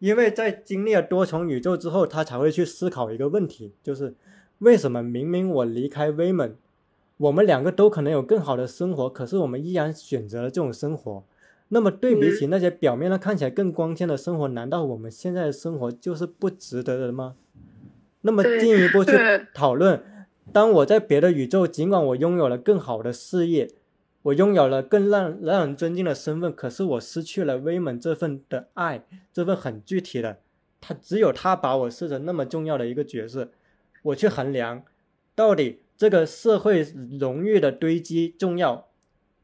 [0.00, 4.14] 因为在经历了多重宇宙之后，他才会去思考一个问题，就是
[4.58, 6.54] 为什么明明我离开威猛，
[7.16, 11.24] 我们两个都可能有更好的生活，可是我们依然选择了这种生活。
[11.68, 17.36] 那么对比起那些表面上看起来更光鲜的生活，难道我们现在的生活就是不值得的吗？
[18.22, 19.12] 那么进一步去
[19.54, 20.02] 讨论。
[20.52, 23.70] 当我在别的宇宙，尽管我拥有了更好的事业，
[24.22, 30.38] 我拥有了更让让人尊敬的身份，可是我失去了威猛这份的爱，这份很具体的，
[30.80, 33.50] 他只有他把我视成那么重要的一个角色，
[34.02, 34.82] 我去衡量，
[35.34, 36.82] 到底这个社会
[37.18, 38.88] 荣誉的堆积重要，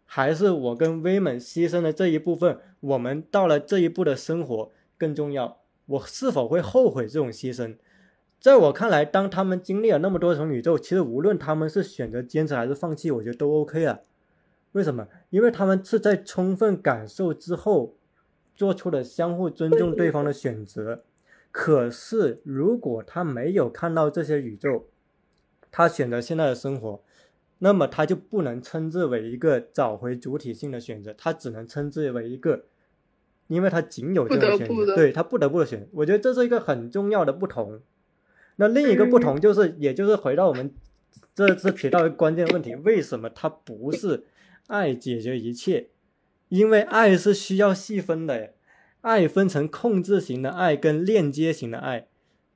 [0.04, 5.58] 还是我跟威猛牺牲的这一部分，我们到了这一步的生活更重要？
[5.86, 7.76] 我是否会后悔这种牺牲？
[8.40, 14.00] 在我看来，当他们经历了那么多重宇宙，其实无论他们是选择坚持还是放弃，我觉得都 OK 啊。
[14.72, 15.08] 为什么？
[15.30, 17.96] 因为他们是在充分感受之后
[18.54, 21.02] 做出了相互尊重对方的选择。
[21.50, 24.84] 可是，如果他没有看到这些宇宙，
[25.72, 27.02] 他选择现在的生活，
[27.60, 32.66] 那么他就不能称之为一个找回主体性的选择，他只能称之为一个，
[33.48, 35.88] 因为他仅有这种选择，对他不得不的选。
[35.92, 37.80] 我觉得这是一个很重要的不同。
[38.56, 40.72] 那另一个不同就是，也就是回到我们
[41.34, 44.24] 这次提到的关键问题：为什么它不是
[44.68, 45.88] 爱解决一切？
[46.48, 48.54] 因为爱是需要细分的，
[49.02, 52.06] 爱分成控制型的爱跟链接型的爱。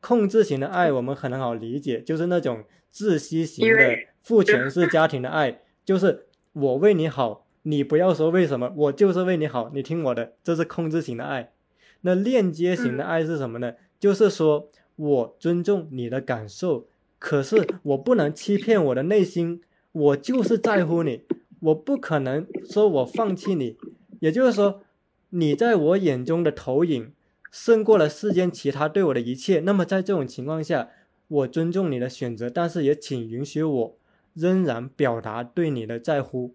[0.01, 11.53] 控制型的爱我们很好理解，就是那种窒息型的父权式家庭的爱，就是我为你好，你不要说为什么，我就是为你好，你听我的，这是控制型的爱。
[12.01, 13.75] 那链接型的爱是什么呢？
[13.99, 14.71] 就是说。
[15.01, 16.87] 我尊重你的感受，
[17.19, 21.23] 可是我不能欺骗我的内心，我就是在乎你，
[21.61, 23.79] 我不可能说我放弃你。
[24.19, 24.83] 也就是说，
[25.31, 27.15] 你在我眼中的投影
[27.51, 29.61] 胜过了世间其他对我的一切。
[29.61, 30.91] 那么在这种情况下，
[31.29, 33.99] 我尊重你的选择，但是也请允许我
[34.35, 36.55] 仍然表达对你的在乎。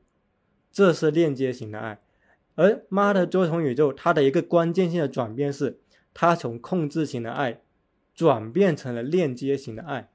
[0.71, 1.99] 这是链接型的爱。
[2.53, 5.79] 而妈的多重宇宙，它的一个关键性的转变是，
[6.13, 7.61] 它从控制型的爱。
[8.15, 10.09] 转变成了链接型的爱，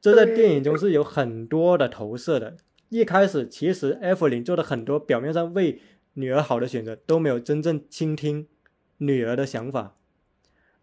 [0.00, 2.56] 这在电影中是有很多的投射的。
[2.88, 5.80] 一开始，其实艾弗琳做的很多表面上为
[6.14, 8.46] 女儿好的选择，都没有真正倾听
[8.98, 9.96] 女儿的想法。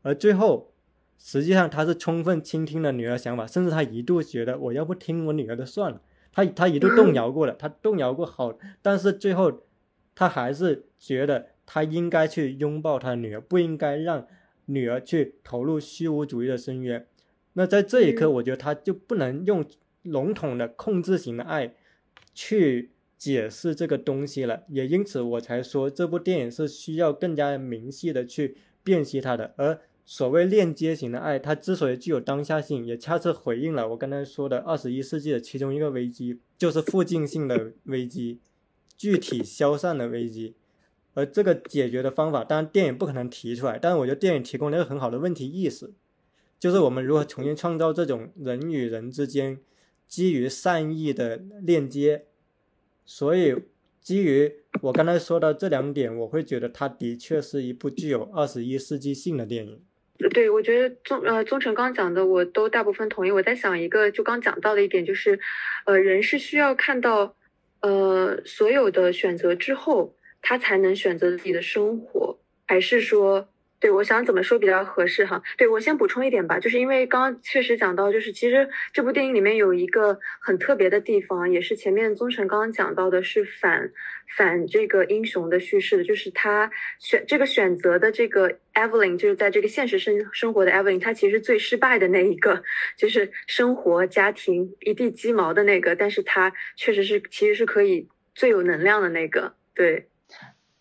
[0.01, 0.73] 而最后，
[1.17, 6.01] 实际上他是充分倾听了女儿想法，甚至他一度觉得我要不听我女儿的算了。
[6.33, 9.63] 他他一度动摇过了，他动摇过好，但是最后
[10.13, 14.27] 他还是觉得他应该去拥抱他女儿，不应该让。
[14.69, 17.07] 女儿去投入虚无主义的深渊，
[17.53, 19.65] 那在这一刻，我觉得他就不能用
[20.03, 21.73] 笼统的控制型的爱
[22.35, 29.55] 去解释这个东西了，也因此我才说这部电影是需要更加明细的去辨析它的。
[29.57, 38.39] 而所谓链接型的爱，它之所以具有当下性，也恰恰回应了我刚才说的二十一世纪的其中一个危机，就是附近性的危机，
[38.95, 40.53] 具体消散的危机。
[41.19, 45.91] 而这个解决的方法，当然电影不可能提出来，但是我觉得电影提供了一个很好的问题意识，
[46.57, 49.59] 就是我们如何重新创造这种人与人之间
[50.07, 52.23] 基于善意的链接。
[53.05, 53.53] 所以，
[53.99, 59.81] 基于我刚才说的这两点，我会觉得它的确是一部具有二十一世纪性的电影。
[60.31, 63.31] 对，我觉得宗呃宗成刚讲的，我都大部分同意。
[63.31, 65.37] 我在想一个，就刚讲到的一点，就是
[65.85, 67.35] 呃人是需要看到
[67.81, 70.15] 呃所有的选择之后。
[70.41, 73.49] 他才能选择自己的生活，还是说，
[73.79, 75.41] 对我想怎么说比较合适哈？
[75.57, 83.91] 对我先补充一点吧，就是因为刚刚确实讲到，就是其实这部电影里面有一个很特别的地方，也是前面宗成刚刚讲到的，是反
[84.35, 92.63] 反这个英雄的叙事的，就是他选这个选择的这个 Evelyn，就是在这个现实生生活的 Evelyn，他其实最失败的那一个，
[92.97, 100.08] 就是生活家庭一地鸡毛的那个，但是他确实是其实是可以最有能量的那个，对。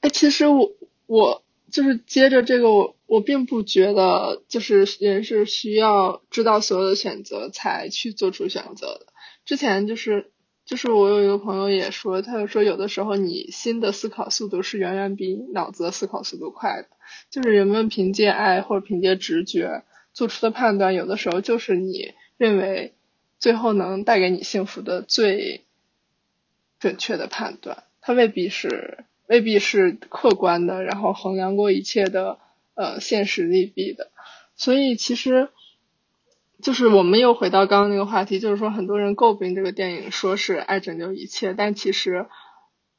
[0.01, 0.73] 哎，其实我
[1.07, 9.07] 我就是接着这个，我我并不觉得就是人是需要知道所有的选择才去做出选择的。
[9.45, 10.31] 之前就是
[10.65, 16.89] 就是我有一个朋友也说，他就说有的时候你心的思考速度是远远比脑子的思考速度快的。
[17.31, 19.83] 就是人们凭借爱或者凭借直觉
[20.13, 22.95] 做出的判断，有的时候就是你认为
[23.41, 25.65] 最后能带给你幸福的最
[26.79, 29.05] 准确的判断，它未必是。
[29.29, 32.39] 未必是客观的，然后衡量过一切的
[32.75, 34.11] 呃现实利弊的，
[34.57, 35.51] 所以其实
[36.63, 42.27] 就是我们又回到刚刚那个话题，就是说很多人诟病这个电影说是爱拯救一切，但其实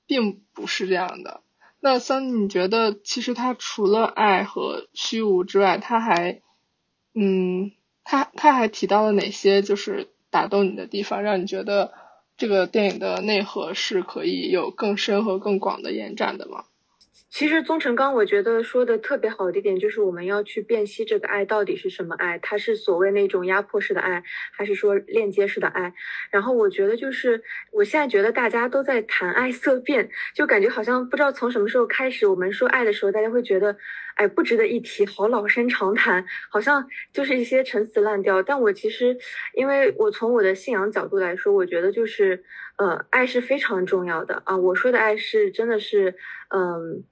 [0.06, 1.42] 并不是这样的。
[1.80, 6.42] 那三，你觉得其实他除了爱和虚无之外，他还
[7.16, 7.72] 嗯，
[8.04, 11.92] 他他还提到了哪些就是打动你的地方，让你觉得？
[12.40, 16.64] 这个电影的内核是可以有更深和更广的延展的吗？
[17.30, 25.94] 其实宗成刚我觉得说的特别好的一点就是我们要去辨析这个爱到底是什么爱，它是所谓那种压迫式的爱，还是说链接式的爱？
[26.32, 33.78] 然后我觉得就是我现在觉得大家都在谈爱色变，就感觉好像不知道从什么时候开始，我们说爱的时候，大家会觉得。
[34.16, 38.44] 哎不值得一提，好老生常谈，好像就是一些陈词滥调。
[38.44, 39.18] 但我其实，
[39.54, 42.44] 因为我从我的信仰角度来说，我觉得就是
[42.80, 44.58] 呃，爱是非常重要的啊。
[44.58, 46.16] 我说的爱是真的是，
[46.50, 47.04] 嗯。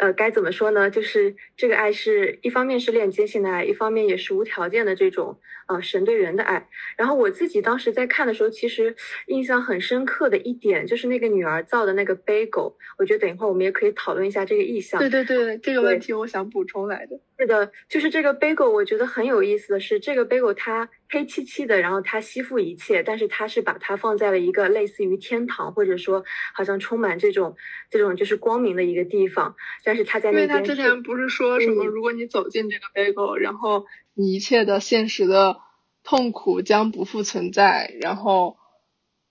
[0.00, 0.88] 呃，该怎么说呢？
[0.88, 6.68] 就是这个爱是一方面是链接性的爱，一方面也是无条件的这种呃神对人的爱。
[6.96, 8.96] 然后我自己当时在看的时候，其实
[9.28, 12.76] 印象很深刻的一点就是那个女儿造的那个杯狗。
[12.98, 14.98] 我觉得等一会儿我们也可以讨论一下这个意象。
[14.98, 17.20] 对对对，这个问题我想补充来的。
[17.38, 20.88] 是的，就是这个杯狗，我觉得很有意思的是，这个杯狗它。
[21.10, 27.56] 黑漆漆的，然后它吸附一切，但是它是把它放在了一个类似于天堂，或者说好像充满这种
[27.88, 29.56] 这种就是光明的一个地方。
[29.82, 33.86] 但是它在那边，因为他之前不是说什么，如果你走进这个 bagel，然后
[34.18, 35.60] 你一切的现实的
[36.02, 38.56] 痛苦将不复存在，然后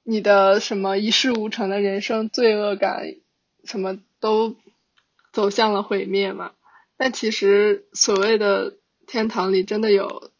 [0.04, 3.04] 你的什么一事无成的人生、罪恶感，
[3.65, 4.56] 什么都
[5.34, 6.54] 走向了毁灭嘛？
[6.95, 10.32] 但其实所谓的天堂里真的有。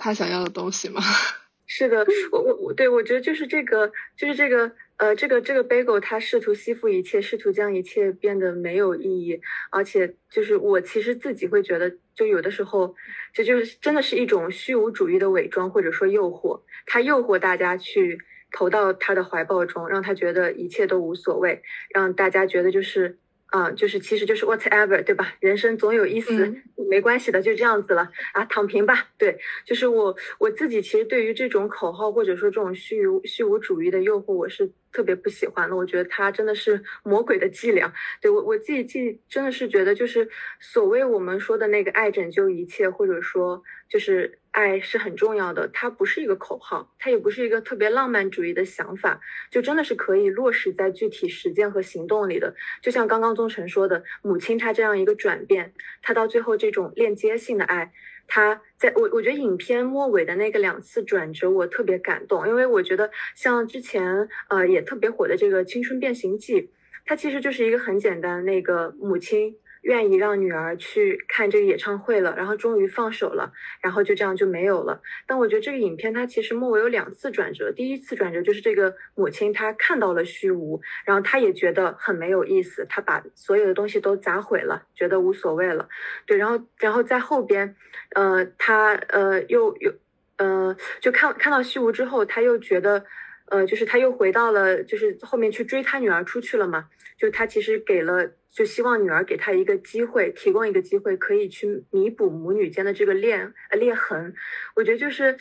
[0.00, 1.02] 他想要的东西吗？
[1.66, 12.94] 是的，我我我对我觉得就是这个，就是这个，呃，这个这个 bagel，他试图吸附一切，试图将一切变得没有意义，而且就是我其实自己会觉得，就有的时候，
[13.32, 18.18] 这就是真的是一种虚无主义的伪装，或者说诱惑，他诱惑大家去
[18.52, 21.62] 投到他的怀抱中，让他觉得一切都无所谓，
[21.94, 23.18] 让大家觉得就是。
[23.50, 25.32] 啊，就是其实就是 whatever，对吧？
[25.40, 26.54] 人生总有一死，
[26.90, 29.08] 没关系的，就这样子了啊，躺平吧。
[29.16, 34.70] 对，就是我我自己，其实对于这种口号或者说这种虚无虚无主义的诱惑，我是。
[34.98, 37.94] 特别不喜欢的，我觉得他真的是魔鬼的伎俩。
[38.20, 45.68] 对我我自己记真的是觉得，就是所谓我们说的那个爱拯救一切，或者说就是爱是很重要的。
[45.68, 49.20] 它不是一个口号，它也不是一个特别浪漫主义的想法，
[49.52, 52.56] 就真的是可以落实在具体实践和行动里的。
[52.82, 57.92] 就像刚刚宗成说的，母亲她这样一个转变，她到最后这种链接性的爱。
[58.28, 66.62] 他在我我觉得影片末尾的那个两次转折，我特别感动，因为我觉得像之前呃也特别火的这个《青春变形记》，
[67.04, 69.56] 它其实就是一个很简单那个母亲。
[69.82, 75.00] 愿意让女儿去看这个演唱会了，然后终于放手了，然后就这样就没有了。
[75.26, 85.88] 但我觉得这个影片它其实末尾有两次转折，第一次转折就是这个母亲她看到了虚无，然后她也觉得很没有意思，她把所有的东西都砸毁了，觉得无所谓了。
[86.26, 87.76] 对，然后然后在后边，
[88.14, 89.92] 呃，她呃又又
[90.36, 93.04] 呃就看看到虚无之后，她又觉得。
[93.50, 96.88] 呃，就是他又回到了，就是后面去追他女儿出去了嘛。
[97.16, 103.34] 就他其实给了，就希望女儿给他一个机会，提供一个机会，可以去弥补母女间的这个裂
[103.70, 104.34] 呃裂痕。
[104.76, 105.36] 我觉得就是，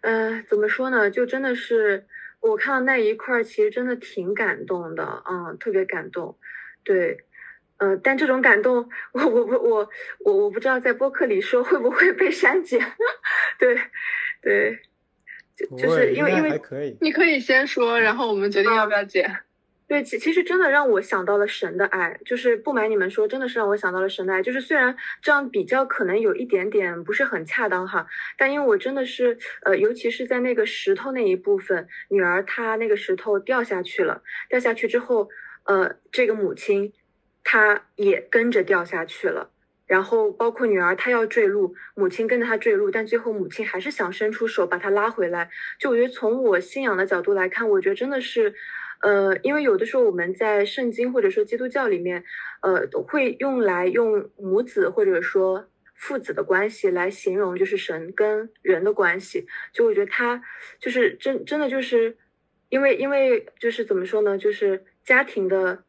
[0.00, 1.08] 呃，怎么说呢？
[1.08, 2.06] 就真的是
[2.40, 6.36] 我看到那一块儿，其实真的挺感动的，嗯，特别感动。
[6.82, 7.18] 对，
[7.76, 9.88] 呃，但这种感动，我我我我
[10.24, 12.80] 我我不知道在播客里说会不会被删减。
[13.56, 13.78] 对，
[14.42, 14.80] 对。
[15.76, 16.60] 就是因为因为
[17.00, 19.36] 你可以先说，然后我们决定要不要剪。
[19.88, 24.40] 对，其其实真的让我想到了神的爱，就是不瞒你们说，真的是让我想到了神的爱。
[24.40, 28.06] 就是虽然这样比较可能有一点点不是很恰当哈，
[28.38, 35.28] 但因为我真的是呃，尤其是在那个石头那一部分，女儿她那个石头掉下去了，掉下去之后，
[35.64, 36.92] 呃，这个母亲
[37.42, 39.50] 她也跟着掉下去了。
[39.90, 45.50] 然后包括女儿，她要坠入，母亲跟着她坠入，但最后母亲还是想伸出手把她拉回来。
[45.80, 48.54] 就我觉得从我信仰的角度来看，我觉得真的是，
[49.02, 52.22] 呃，因为有的时候我们在圣经或者说基督教里面，
[52.62, 59.48] 呃，会用来用母子或者说父子的关系来形容就是神跟人的关系。
[59.72, 60.40] 就我觉得他
[60.78, 62.16] 就是真真的就是，
[62.68, 65.82] 因为因为就是怎么说呢，就是家庭的。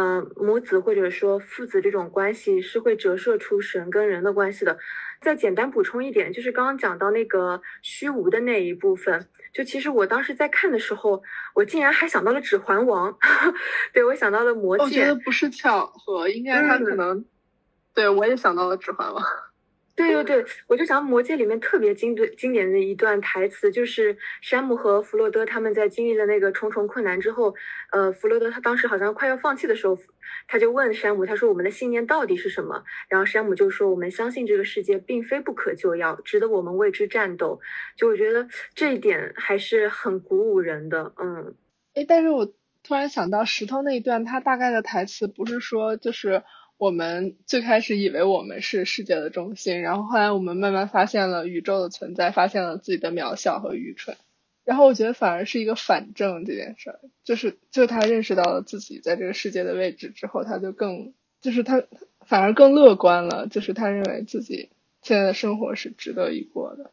[0.00, 4.78] 嗯，母子或者说父子这种关系是会折射出神跟人的关系的。
[5.20, 11.20] 再简单补充一点，就是刚刚讲到那个虚无的那一部分，就其实我当时在看的时候，
[11.52, 13.12] 我竟然还想到了《指环王》，
[13.92, 14.84] 对我想到了《魔戒》。
[14.86, 17.24] 我觉得不是巧合，应该他可能，
[17.92, 19.20] 对我也想到了《指环王》。
[19.98, 27.52] 对对对，我就想《魔戒》里面特别经典经典的一段台词，就是山姆和弗洛德他们在经历了那个重重困难之后，
[27.90, 29.98] 呃，弗洛德他当时好像快要放弃的时候，
[30.46, 37.60] 他就问山姆，他说：“我们的信念到底是什么？”然后山姆就说：“我们相信这个世界并非不可救药，值得我们为之战斗。”
[37.98, 41.56] 就我觉得这一点还是很鼓舞人的，嗯。
[41.94, 42.46] 哎，但是我
[42.84, 46.44] 突然想到石头那一段，他大概的台词不是说就是。
[46.78, 54.16] 我们最开始以为我们是世界的中心，然后后来我们慢慢发现了宇宙的存在，发现了自己的渺小和愚蠢。
[54.64, 61.82] 然后我觉得反而是一个反证这件事儿，就是就他认识到了自己在这个世界的位置之后，他就更就是他
[62.20, 64.68] 反而更乐观了，就是他认为自己
[65.02, 66.90] 现在的生活是值得一过的。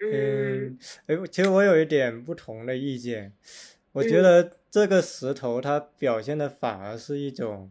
[0.00, 3.32] 嗯，哎，其实我有一点不同的意见，
[3.92, 7.70] 我觉得这个石头它表现的反而是一种，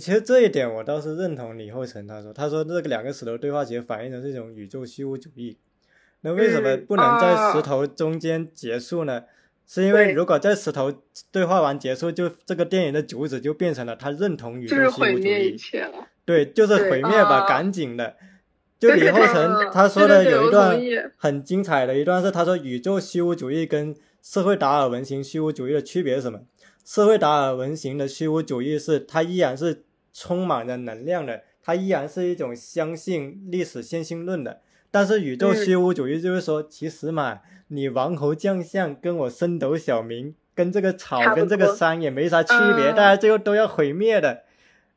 [0.00, 5.56] 其实这一点我倒是认同李厚成他说，他说这个两个石头对话其实反映的是一种宇宙虚无主义。
[6.22, 9.24] 那为什么不能在石头中间结束呢？
[9.66, 10.92] 是因为如果在石头
[11.30, 15.56] 对话完结束，就这个电影的主旨就变成了他认同宇宙虚无主义，
[16.24, 18.16] 对，就是毁灭吧，赶紧的。
[18.78, 20.78] 就李厚成他说的有一段
[21.16, 26.40] 很精彩的一段是，他说宇宙虚无主义跟社会达尔文型虚无主义的区别是什么？
[26.84, 29.83] 社会达尔文型的虚无主义是它依然是
[30.14, 34.62] 充满着能量的，它依然是一种相信历史线性论的。
[34.90, 44.44] 但是宇宙虚无主义就是说，其实嘛，你王侯将相跟我升斗小民，跟这个草跟这个山也没啥区别，大家最后都要毁灭的。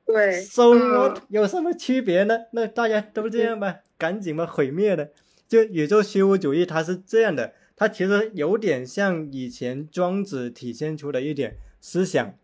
[0.06, 2.38] 对，so what 有什么区别呢？
[2.52, 5.10] 那大家都这样吧，赶紧吧，毁灭的。
[5.48, 12.36] 就宇宙虚无主义，它是这样的，它其实有点像以前庄子体现出的一点思想。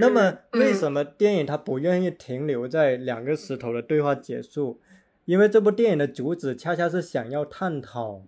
[0.00, 4.80] 那么，为什么电影它不愿意停留在两个石头的对话结束？
[5.26, 8.22] 因为这部电影的主旨恰恰是想要探讨，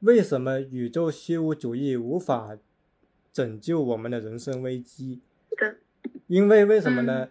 [0.00, 2.56] 为什么宇宙虚无主义无法
[3.32, 5.22] 拯救我们的人生危机。
[6.26, 7.28] 因为为什么呢？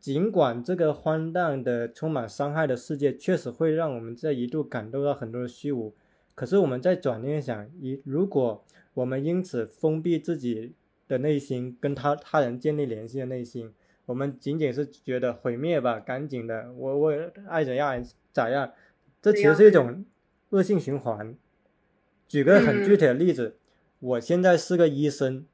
[0.00, 5.92] 尽管这个荒诞的、充满伤害的世界确实会让我们在一度感受到很多的虚无，
[6.36, 8.64] 可是我们在转念想，一如果
[8.94, 10.74] 我们因此封闭自己
[11.08, 13.72] 的内心，跟他他人建立联系的内心，
[14.06, 17.12] 我们仅仅是觉得毁灭吧，赶紧的，我我
[17.48, 18.72] 爱怎样咋样，
[19.20, 20.04] 这其实是一种
[20.50, 21.34] 恶性循环。
[22.28, 23.56] 举个很具体的例子，
[23.98, 25.46] 我现在是个医生，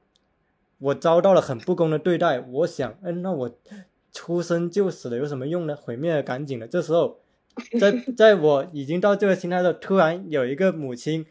[0.78, 3.59] 我遭到了很不公的对待，我想，嗯，那我。
[4.16, 5.74] 出生就死了有什么用呢？
[5.74, 6.68] 毁灭赶紧的。
[6.68, 7.18] 这时候，
[7.80, 11.26] 在在我已经到这个心态的时候，突然有一个母亲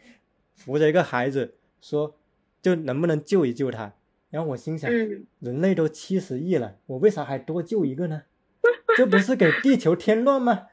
[0.54, 2.14] 扶着一个孩子说
[2.60, 3.94] ：“就能不能救一救他？”
[4.34, 4.90] 然后我心想：
[5.38, 8.22] 人类都七十亿了，我为啥还多救一个呢？
[8.96, 10.66] 这不是给地球添乱吗？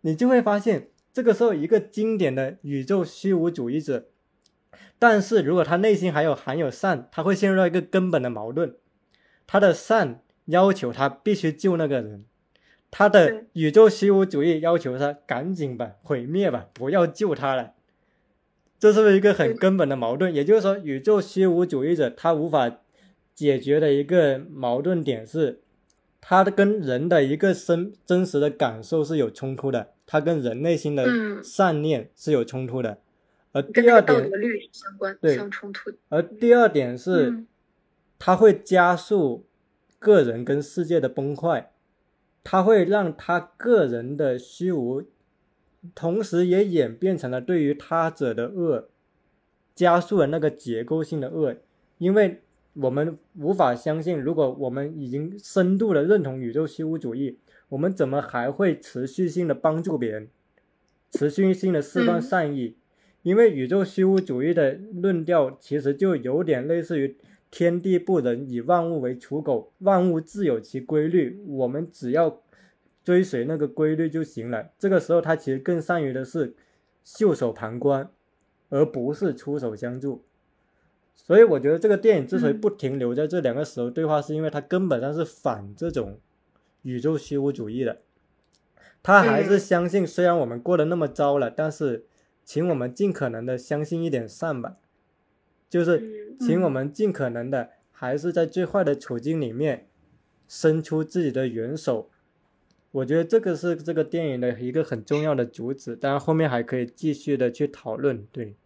[0.00, 4.06] 你就会发现，这个时候一个经典的宇宙虚无主义者，
[4.98, 8.74] 但是如果他内心还有含有善，他会陷入到一个根本的矛盾，
[9.46, 10.22] 他的善。
[10.48, 12.24] 要求他必须救那个人，
[12.90, 17.74] 他的宇宙虚无主义要求他赶紧吧，毁灭吧，不要救他了。
[18.78, 20.34] 这是不是一个很根本的矛盾？
[20.34, 22.78] 也就是说，宇宙虚无主义者他无法
[23.38, 25.60] 解决的一个矛盾点是，
[26.20, 31.06] 它的跟人的一个生真实的感受是有冲突的，它跟人内心的
[31.40, 32.98] 善念是有冲突的。
[33.52, 34.28] 而第二点，
[34.72, 35.92] 相关相冲突。
[36.08, 37.44] 而第二点是，
[38.18, 39.44] 它会加速。
[40.00, 41.72] 个人跟世界的崩坏，
[42.44, 45.02] 它会让他个人的虚无，
[45.92, 48.90] 同时也演变成了对于他者的恶，
[49.74, 51.56] 加速了那个结构性的恶。
[51.98, 52.42] 因为
[52.80, 60.28] 我们无法相信，如果我们已经深度的认同宇宙虚无主义，我们怎么还会持续性的帮助别人，
[61.10, 62.76] 持续性的释放善意？
[63.22, 67.16] 因为宇宙虚无主义的论调其实就有点类似于。
[67.50, 69.72] 天地不仁，以万物为刍狗。
[69.78, 72.42] 万物自有其规律，我们只要
[73.02, 74.68] 追随那个规律就行了。
[74.78, 76.54] 这个时候，他其实更善于的是
[77.02, 78.10] 袖手旁观，
[78.68, 80.26] 而不是出手相助。
[81.20, 86.18] 所以，我觉得这个电影之所以不停留在这两个时候对话，是因为它根本上是反这种
[86.82, 87.98] 宇宙虚无主义的。
[89.02, 92.06] 他还是相信，虽然我们过得那么糟了，但是
[92.44, 94.76] 请我们尽可能的相信一点善吧。
[95.68, 99.86] 就是，请我们尽可能的，还是在最坏的处境里面，
[100.48, 102.08] 伸出自己的援手。
[102.90, 108.26] 我觉得这个是这个电影的一个很重要的主旨，当然后面还可以继续的去讨论。
[108.32, 108.56] 对。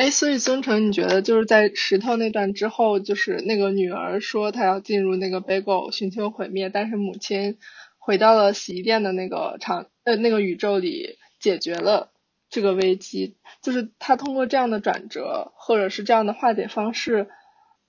[0.00, 7.58] 哎，所以孙成，你觉得就是在石头那段之后，就是那个女儿说她要进入那个 Bagel 寻求毁灭，但是母亲
[7.98, 12.10] 回到了洗衣店的那个场呃那个宇宙里解决了。
[12.48, 17.28] 这个危机就是他通过这样的转折，或者是这样的化解方式，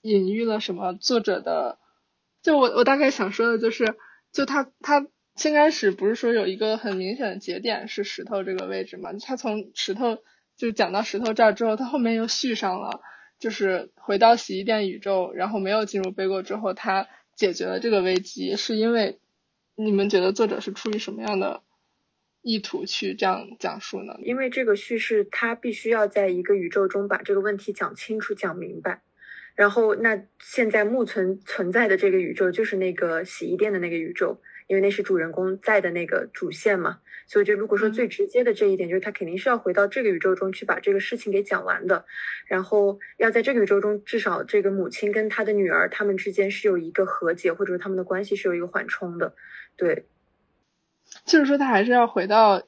[0.01, 0.93] 隐喻了什么？
[0.95, 1.79] 作者的，
[2.43, 3.95] 就我我大概想说的就是，
[4.33, 5.07] 就他他
[5.37, 9.13] 先开始不是说有一个很明显的节点是石头这个位置嘛？
[9.13, 10.17] 他从石头
[10.61, 13.01] 就讲到石头这儿之后，他后面又续上了，
[13.39, 19.19] 就是回到洗衣店宇宙，然后没有进入背锅之后，他解决了这个危机，是因为
[19.75, 21.63] 你们觉得作者是出于什么样的？
[22.43, 24.15] 意图去这样讲述呢？
[24.23, 29.01] 因为这个叙事它必须要在一个宇宙中把这个问题讲清楚、讲明白。
[29.53, 34.41] 然后，那现在目存存在的这个宇宙就是那个洗衣店的那个宇宙，
[34.71, 36.99] 因为那是主人公在的那个主线嘛。
[37.27, 42.05] 所以，就如果说最直接的这一点，就是他肯定是要回到这个宇宙中去把这个事情给讲完的，
[42.47, 49.35] 然后要在这个宇宙中，至少这个母亲跟他的女儿他们之间是有一个和解，或者说他们的关系是有一个缓冲的。
[49.75, 50.05] 对，
[51.25, 52.61] 就是说他还是要回到，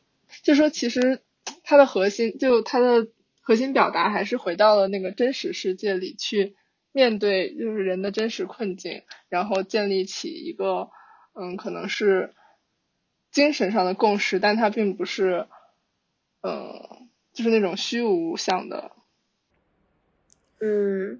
[0.43, 1.21] 就是说其实
[1.63, 3.07] 他的核心，就他的
[3.39, 6.57] 核心表达还是回到了那个真实世界里去。
[6.95, 10.89] 面对就是人的真实困境，然后建立起一个
[11.33, 12.33] 嗯，可能是
[13.31, 15.47] 精神上的共识，但它并不是
[16.41, 18.91] 嗯，就是那种虚无向的。
[20.59, 21.19] 嗯，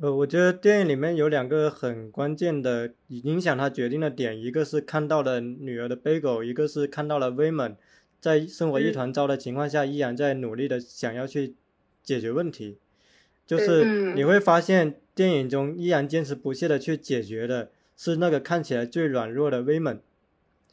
[0.00, 7.76] 呃，我觉得电影里面有两个很关键的影响他决定的点，一个是看到了女儿的 Bagel，一个是看到了 Women
[8.20, 11.54] 在生活一团糟的情况下，依然在努力的想要去
[12.02, 12.78] 解决问题。
[13.46, 17.70] 就是你会发现，电影中依然坚持不懈的去解决的
[18.04, 20.00] 是那个看起来最软弱的威猛。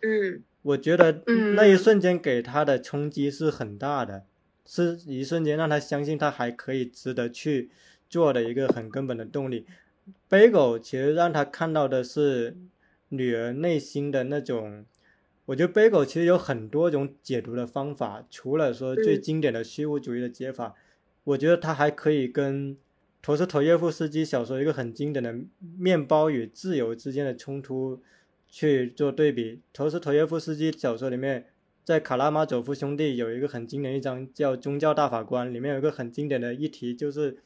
[0.02, 1.22] 嗯，我觉得
[1.54, 4.24] 那一瞬间给他的冲击是很大的，
[4.66, 7.70] 是一瞬间让他相信他还可以值得去
[8.10, 9.68] 做的一个很根本的动力。
[10.28, 12.58] 背狗其实让他看到的是
[13.10, 14.84] 女儿内心的那种，
[15.46, 20.74] 我觉得背狗其实有很多种解读的方法，除了说最经典的虚无主义的解法。
[21.26, 22.76] 我觉得他还可以跟
[23.22, 25.34] 陀思妥耶夫斯基小说一个很经典的
[25.78, 28.02] 《面包与自由》之间的冲突
[28.48, 29.60] 去做对比。
[29.74, 31.48] 陀思妥耶夫斯基小说里面，
[31.84, 37.38] 在《卡拉马佐夫兄弟》有一个很经典一章叫《宗教大法官》，里面有一个很经典的议题，就是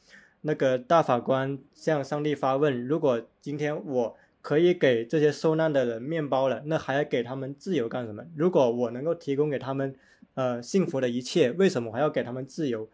[0.41, 8.23] 那个大法官向上帝发问：如果今天我可以给这些受难的人面包了，那还要给他们自由干什么？
[8.35, 9.95] 如果我能够提供给他们
[10.35, 12.87] 呃幸福的一切，为什么还要给他们自由？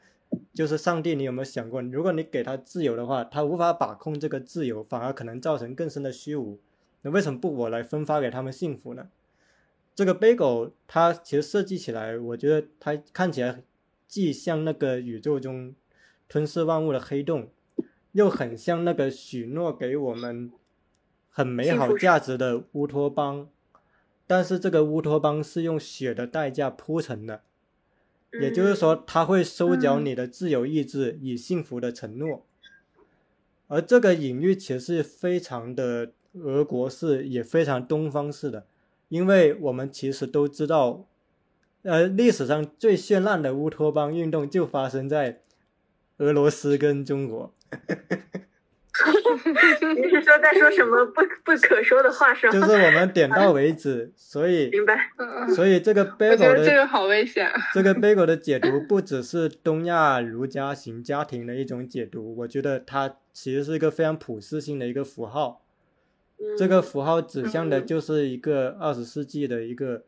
[0.54, 6.60] 就是上帝，你有没有想过，如果你给他自由的话，他无法把控这个自由，反而可能造成更深的虚无。
[7.02, 9.10] 那为什么不我来分发给他们幸福呢？
[9.96, 13.64] 这个杯狗，它其实设计起来，我觉得它看起来
[14.08, 15.74] 既像那个宇宙中
[16.28, 17.50] 吞噬万物的黑洞，
[18.12, 20.52] 又很像那个许诺给我们
[21.30, 23.48] 很美好价值的乌托邦。
[24.28, 27.42] 但是这个乌托邦是用血的代价铺成的。
[28.42, 32.46] 也就是说，他会收缴你的自由意志，与幸福的承诺。
[33.68, 38.66] 而这个隐喻其实是非常的俄国式，也非常东方式的，
[39.08, 41.08] 因为我们其实都知道，
[41.84, 45.42] 呃，历史上最绚烂的乌托邦运动就发生在
[46.18, 47.54] 俄罗斯跟中国。
[49.96, 52.54] 你是说在说什么不不可说的话是吗？
[52.54, 55.12] 就是我们点到为止，所以 明白。
[55.56, 57.50] 所以这个 bagel 的这个好危险。
[57.74, 65.62] 这个 bagel 的解读不只是东亚儒家型家庭的一种解读，我觉得它其实是一个非常普世性的一个符号。
[66.58, 70.04] 这个符号指向的就是一个二十世纪的一个，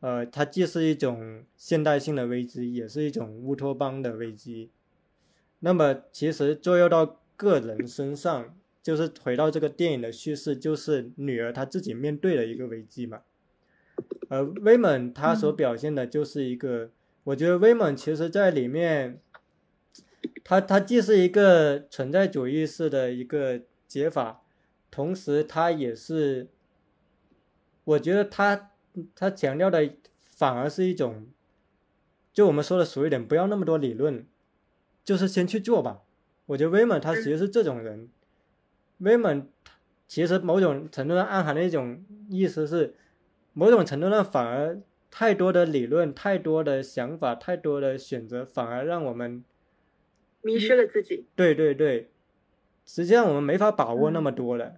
[0.00, 4.70] 呃，它既是一种现代性的危机，也是一种乌托邦的危机。
[5.60, 7.20] 那么，其实作用到。
[7.36, 13.22] 个人身上，就是回到这个电影的叙事，就是女儿她自己面对的一个危机嘛。
[14.28, 16.90] 而威猛他所表现的就是一个，
[17.24, 19.20] 我觉得威猛其实在里面，
[20.44, 24.42] 他他既是一个存在主义式的一个解法，
[24.90, 26.48] 同时他也是，
[27.84, 28.72] 我觉得他
[29.14, 29.90] 他强调的
[30.28, 31.28] 反而是一种，
[32.32, 34.26] 就我们说的俗一点，不要那么多理论，
[35.04, 36.02] 就是先去做吧。
[36.46, 38.08] 我觉得威猛他其实是这种人，
[38.98, 39.48] 威猛
[40.06, 42.94] 其实某种程度上暗含的一种意思是，
[43.52, 44.80] 某种程度上反而
[45.10, 49.42] 太多的理论、太多的想法、太多的选择，反而让我们
[50.40, 51.26] 迷失了自己。
[51.34, 52.10] 对对对，
[52.84, 54.76] 实际上我们没法把握那么多了，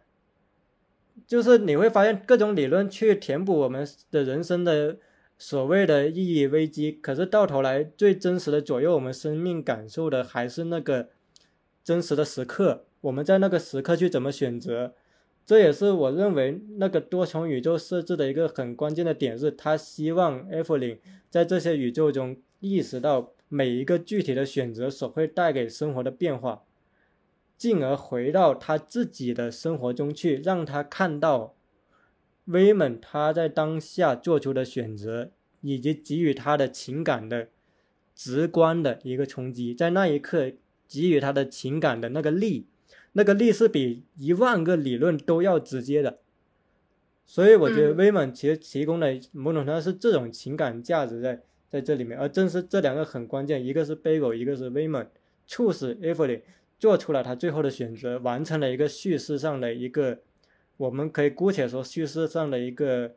[1.26, 4.96] 就是你会发现各种理论去填补我们的人生的
[5.36, 11.10] 所谓的意义危机，可是到头来最真实的左右我们生命感受的还是那个。
[11.88, 14.92] 真实的时刻，我们在那个时刻去怎么选择，
[15.46, 20.98] 这也是我认为那个多重宇宙设置的一个很关键的点，是他希望艾弗琳
[21.30, 26.64] 在这些宇宙中意识到每一个具体的选择所会带给生活的变化，
[27.56, 31.54] 进而回到他自己的生活中去，让他看到
[32.44, 35.30] 威猛他在当下做出的选择，
[35.62, 37.48] 以及给予他的情感的
[38.14, 40.52] 直观的一个冲击，在那一刻。
[40.88, 42.66] 给予他的情感的那个力，
[43.12, 46.18] 那个力是比一万个理论都要直接的，
[47.26, 55.06] 所以我觉得威猛其实提供的某种程度是这种情感价值在在这里面，而正是这两个很关键，一个是 Bagel，，一个是威猛，
[55.46, 56.40] 促使艾弗里
[56.78, 60.20] 做出了他最后的选择，完成了一个叙事上的一个，
[60.78, 63.14] 我们可以姑且说叙事上的一个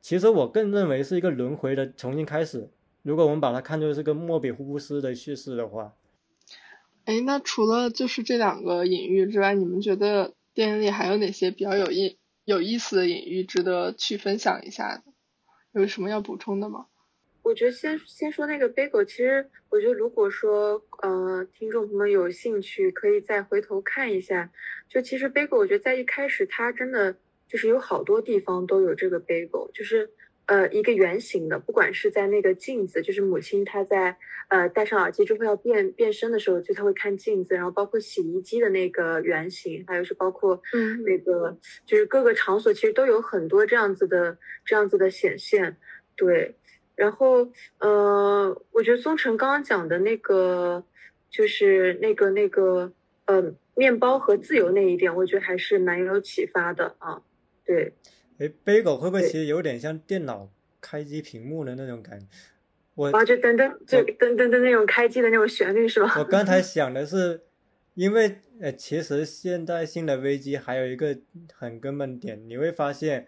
[0.00, 2.68] 其实我更认为是一个轮回的重新开始。
[3.02, 5.94] 如果我们把它看作是个莫比乌斯的叙事的话，
[7.06, 15.04] 哎，那除了就是这两个隐喻之外，你们觉得电影里还有哪些比较有意有意思的隐喻值得去分享一下？
[15.72, 16.86] 有什么要补充的吗？
[17.42, 24.50] 我觉得先先说那个 bagel，其实我觉得如果说呃听众朋友们有兴趣，可以再回头看一下。
[24.88, 30.10] 就其实 bagel，我觉得在一开始它真的就是有好多地方都有这个 bagel，就是
[30.46, 34.16] 呃一个圆形的，不管是在那个镜子，就是母亲她在
[34.48, 45.76] 呃戴上耳机之后要变变身的时候，就她会看镜子，然后包括洗衣机的那个圆形，还有是包括嗯那个就是各个场所其实都有很多这样子的这样子的显现，
[46.16, 46.56] 对。
[46.94, 50.82] 然后，呃，我觉得宗成刚刚讲的那个，
[51.28, 52.90] 就是那个那个，
[53.26, 57.20] 呃，面包和自由那一点，我觉得还是蛮有启发的啊。
[57.66, 57.92] 对，
[58.38, 62.26] 哎，bagel 会不会其实有点像电脑开机屏幕的那种感觉？
[62.94, 66.14] 我啊，就噔噔，就噔噔噔那种开机的那种旋律是吧？
[66.18, 67.42] 我刚才 想的是，
[67.94, 71.18] 因为呃，其实现代性的危机还有一个
[71.52, 73.26] 很根本点，你会发现，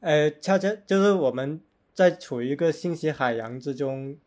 [0.00, 1.60] 呃，恰恰就是我们。
[1.94, 4.18] 在处于一个信息海洋之中，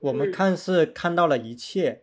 [0.00, 2.02] 我们看似看到了一切，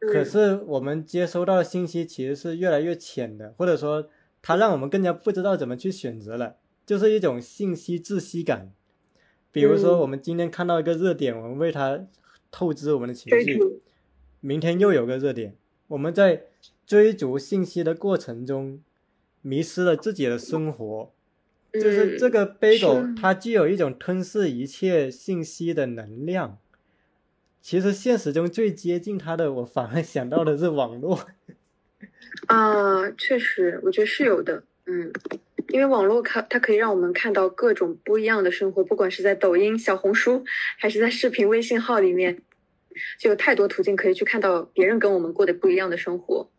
[0.00, 4.08] 可是我们接收到的信息其实是越来越浅的，或者说
[4.42, 8.72] 它让我们更加不知道怎么去选择了，就是一种信息窒息感。
[9.52, 12.06] 比如说，我们今天看到一个热点，我们为它
[12.50, 13.58] 透支我们的情绪，
[14.40, 15.56] 明天又有个热点，
[15.88, 16.44] 我们在
[16.86, 18.80] 追逐信息的过程中，
[19.42, 21.12] 迷失了自己的生活。
[21.72, 26.58] 就是这个 bagel，它具有一种吞噬一切信息的能量。
[27.60, 31.26] 其实现实中最接近它的，我反而想到的是网络。
[32.46, 34.62] 啊，确实，我觉得是有的。
[34.86, 35.12] 嗯，
[35.68, 40.44] 因为网络看它可以让我们看到各种不一样的生活，不管是在抖音、小红书，
[40.78, 42.42] 还是在视频微信号里面，
[43.18, 46.50] 就有太多途径可以去看到别人跟我们过的不一样的生活。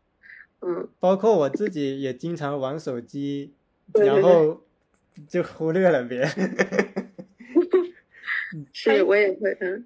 [0.62, 3.54] 嗯，包括我自己也经常玩手机，
[3.94, 4.64] 然后。
[5.28, 6.30] 就忽略了别人，
[8.72, 9.86] 是我也会嗯。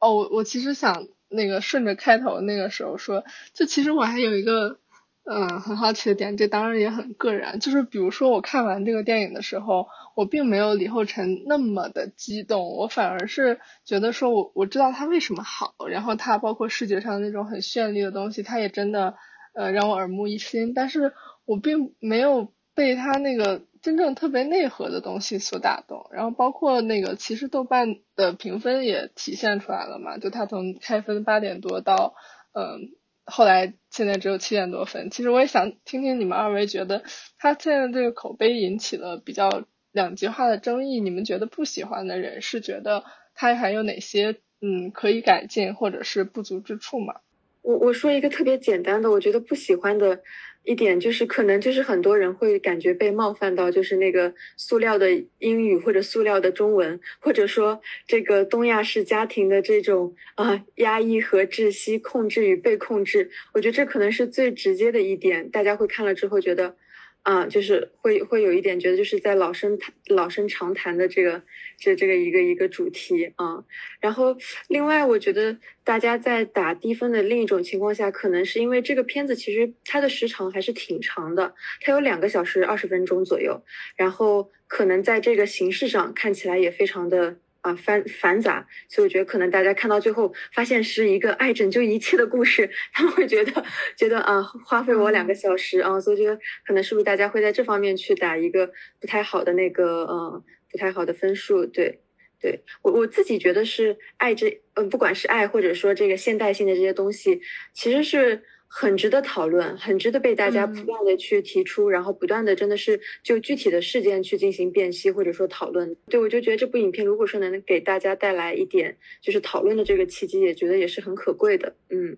[0.00, 4.78] 哦，我我其实想那个顺着开头那个时候说，就其实我还有一个
[5.24, 19.14] 嗯很好奇的点，这当然也很个人，就是比如说我看完这个电影的时候，我并没有李厚辰那么的激动，我反而是觉得说我我知道他为什么好，然后他包括视觉上那种很绚丽的东西，他也真的
[19.54, 21.12] 呃让我耳目一新，但是
[21.44, 23.62] 我并没有被他那个。
[23.82, 32.14] 真正特别内核的东西所打动，然后包括那个，其实豆瓣的评分也体现出来了嘛，就它从开分八点多到，
[32.52, 32.92] 嗯，
[33.24, 35.10] 后来现在只有七点多分。
[35.10, 37.02] 其实我也想听听你们二位觉得，
[37.38, 43.04] 他现在这个口碑引起了比较两极化的争议，你们觉得不喜欢的人是觉得
[43.34, 47.20] 他还有哪些嗯可以改进或者是不足之处吗？
[47.62, 50.22] 我我说一个特别简单的，我觉得不喜欢的。
[50.64, 66.76] 一点就是，可能就是很多人会感觉被冒犯到，就是那个塑料的英语或者塑料的中文，或者说这个东亚式家庭的这种啊压抑和窒息、控制与被控制，我觉得这可能是最直接的一点，大家会看了之后觉得。
[67.22, 71.42] 啊，就是会会有一点觉得，就是在老生老生常谈的这个
[71.78, 73.64] 这这个一个一个主题啊。
[74.00, 74.36] 然后
[74.68, 83.62] 另外，我觉得大家在打低分的另一种情况下，可能是因为这个片子其实它的时长还是挺长的，它有两个小时二十分钟左右，
[83.96, 87.36] 然后可能在这个形式上看起来也非常的。
[87.62, 93.64] 啊，繁繁杂，所以我觉得可能大家看到最后发现是一个爱拯救一切的故事，他们会觉得
[93.96, 101.64] 觉得啊，花费我两个小时啊，所以觉得可能是不是大家会在这方面去打一个不太好的那个呃不太好的分数？
[101.66, 102.00] 对，
[102.40, 107.40] 对我我自己觉得是爱这嗯，不管是爱或者说这个现代性的这些东西，
[107.72, 108.42] 其实是。
[108.74, 115.94] 很值得讨论，很值得被大家不断的去提出，然后不断的真的是就具体的事件去进行辨析或者说讨论。
[116.08, 121.76] 对我就觉得这部影片如果说能给大家带来一点就是讨论的这个契机，也觉得也是很可贵的。
[121.90, 122.16] 嗯，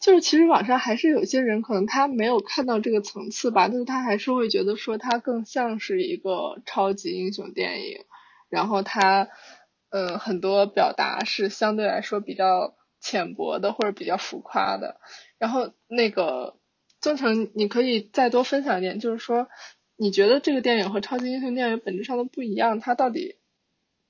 [0.00, 8.04] 就是其实网上还是有些人可能他没有看到这个层次吧，但是他还是会觉得说它更像是一个超级英雄电影，
[8.48, 9.28] 然后它
[9.90, 14.98] 嗯很多表达是相对来说比较浅薄的或者比较浮夸的。
[15.44, 16.56] 然后那个
[17.02, 19.46] 曾成，你可以再多分享一点，就是说，
[19.94, 23.36] 你觉得这个电影和超级英雄电影本质上的不一样，它到底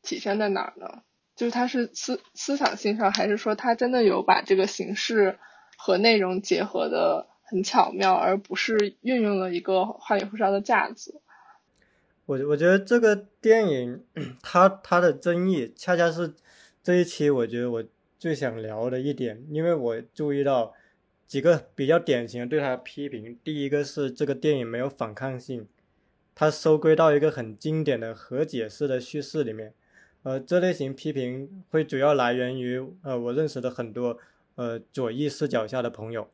[0.01, 1.03] 体现在哪儿呢？
[1.35, 5.41] 就是它是思思想性上，还是说它真的有把这个形式
[5.77, 11.21] 和内容结合的很巧妙，而不是运用了一个花里胡哨的架子？
[12.27, 14.05] 我我觉得这个电影
[14.41, 16.33] 它它的争议恰恰是
[16.85, 17.85] 这一期我觉得我
[18.21, 20.73] 最想聊的一点，因为我注意到
[21.27, 23.39] 几个比较典型的对他的批评。
[23.43, 25.67] 第一个是这个电影没有反抗性，
[26.35, 29.73] 它收归到一个很经典的和解式的叙事里面。
[30.23, 34.19] 呃，这类型批评会主要来源于呃我认识的很多
[34.55, 36.31] 呃左翼视角下的朋友。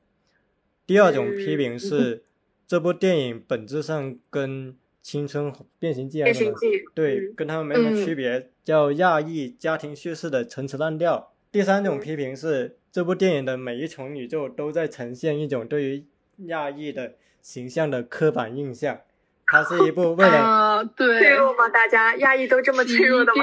[0.87, 2.25] 第二种批评是
[2.67, 6.53] 这部电影本质上跟青春变形记啊什么，
[6.95, 11.33] 对，跟他们没什么区别，叫亚裔家庭叙事的陈词滥调。
[11.53, 16.05] 第三种批评是这部电影的每一重宇宙都在呈现一种对于
[16.47, 19.01] 亚裔的形象的刻板印象。
[19.47, 21.69] 它是一部为了对脆弱吗？
[21.69, 23.43] 大家亚裔都这么脆弱的吗？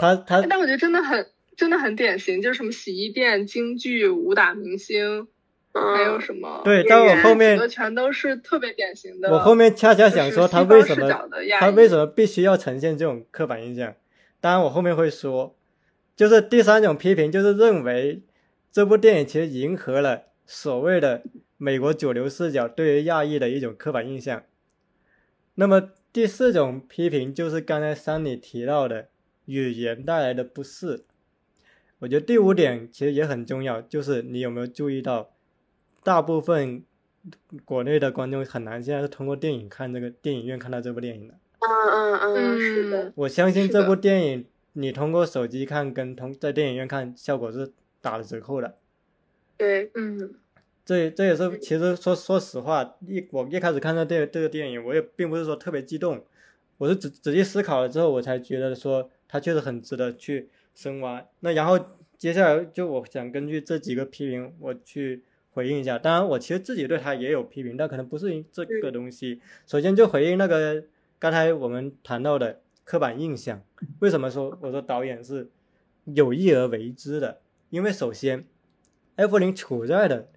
[0.00, 5.28] 他他， 但我觉得真的很真的很典型，就是什么洗衣店、京剧、武打明星，
[5.72, 9.30] 还有什么对，但我后面全都是特别典型的。
[9.30, 11.08] 我后面恰恰想说，他为什么
[11.60, 13.94] 他为什么必须要呈现这种刻板印象？
[14.40, 15.54] 当然，我后面会说，
[16.18, 18.22] 就是第三种批评，就是认为
[18.72, 21.22] 这部电影其实迎合了所谓的
[21.56, 24.42] 美国主流视角对于亚裔的一种刻板印象。
[25.54, 29.06] 那么第四种批评就是刚才山里提到的
[29.44, 31.04] 语言带来的不适。
[32.00, 35.30] 我觉得第五点其实也很重要，就是你有没有注意到，
[36.02, 36.82] 大部分
[37.64, 41.34] 国内的观众很难现在是通过电影看这个电影院看到这部电影的。
[41.60, 43.12] 嗯嗯嗯，是的。
[43.14, 48.76] 我相信这部电影你通过手机看跟通在电影院看效果是打了折扣的。
[49.56, 50.34] 对，嗯。
[50.84, 56.24] 这这也是其实说说实话，一我一开始看到这电这个电影，我也并不是说特别激动，
[56.78, 61.22] 我是仔仔细思考了之后，我才觉得说它确实很值得去深挖。
[61.40, 61.78] 那然后
[62.16, 65.98] 接下来就我想根据这几个批评，我去回应一下。
[65.98, 69.42] 当然，我其实自己对他也有批评，但可能不是这个东西。
[69.66, 70.82] 首先就回应那个
[71.18, 73.60] 刚才我们谈到的刻板印象，
[73.98, 75.50] 为什么说我说导演是
[76.04, 77.42] 有意而为之的？
[77.68, 78.46] 因为首先，
[79.16, 80.30] 艾弗林处在的。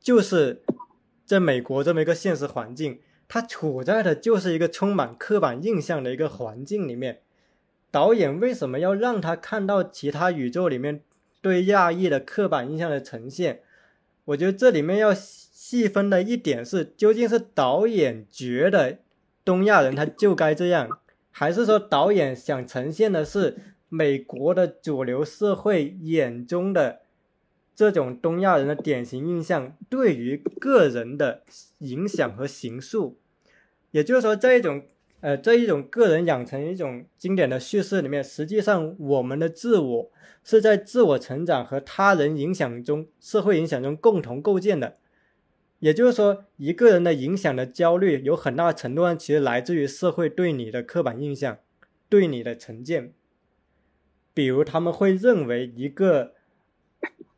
[0.00, 0.62] 就是
[1.26, 7.20] 在美国这么一个现实环境，他处在的就是一个充满刻板印象的一个环境里面。
[7.90, 11.02] 导演为什么要让他看到其他宇宙里面
[11.42, 13.60] 对亚裔的刻板印象的呈现？
[14.24, 18.98] 我觉得这里面要细分的一点是，究竟是导演觉得
[19.44, 20.88] 东亚人他就该这样，
[21.32, 23.56] 还是说导演想呈现的是
[23.88, 27.00] 美国的主流社会眼中的？
[27.74, 31.42] 这种东亚人的典型印象对于个人的
[31.78, 33.16] 影响和形塑，
[33.92, 34.84] 也就是说，这一种
[35.20, 40.10] 呃这一种个人养成一种经典的叙事里面，实际上我们的自我
[40.44, 44.98] 是在自我成长和他人影响中、社会影响中共同构建的。
[45.82, 51.58] 也就是说，一个人的影响的焦虑，有很大程度上其实来自于社会对你的刻板印象、
[52.08, 53.12] 对你的成见。
[54.32, 56.34] 比如，他们会认为一个。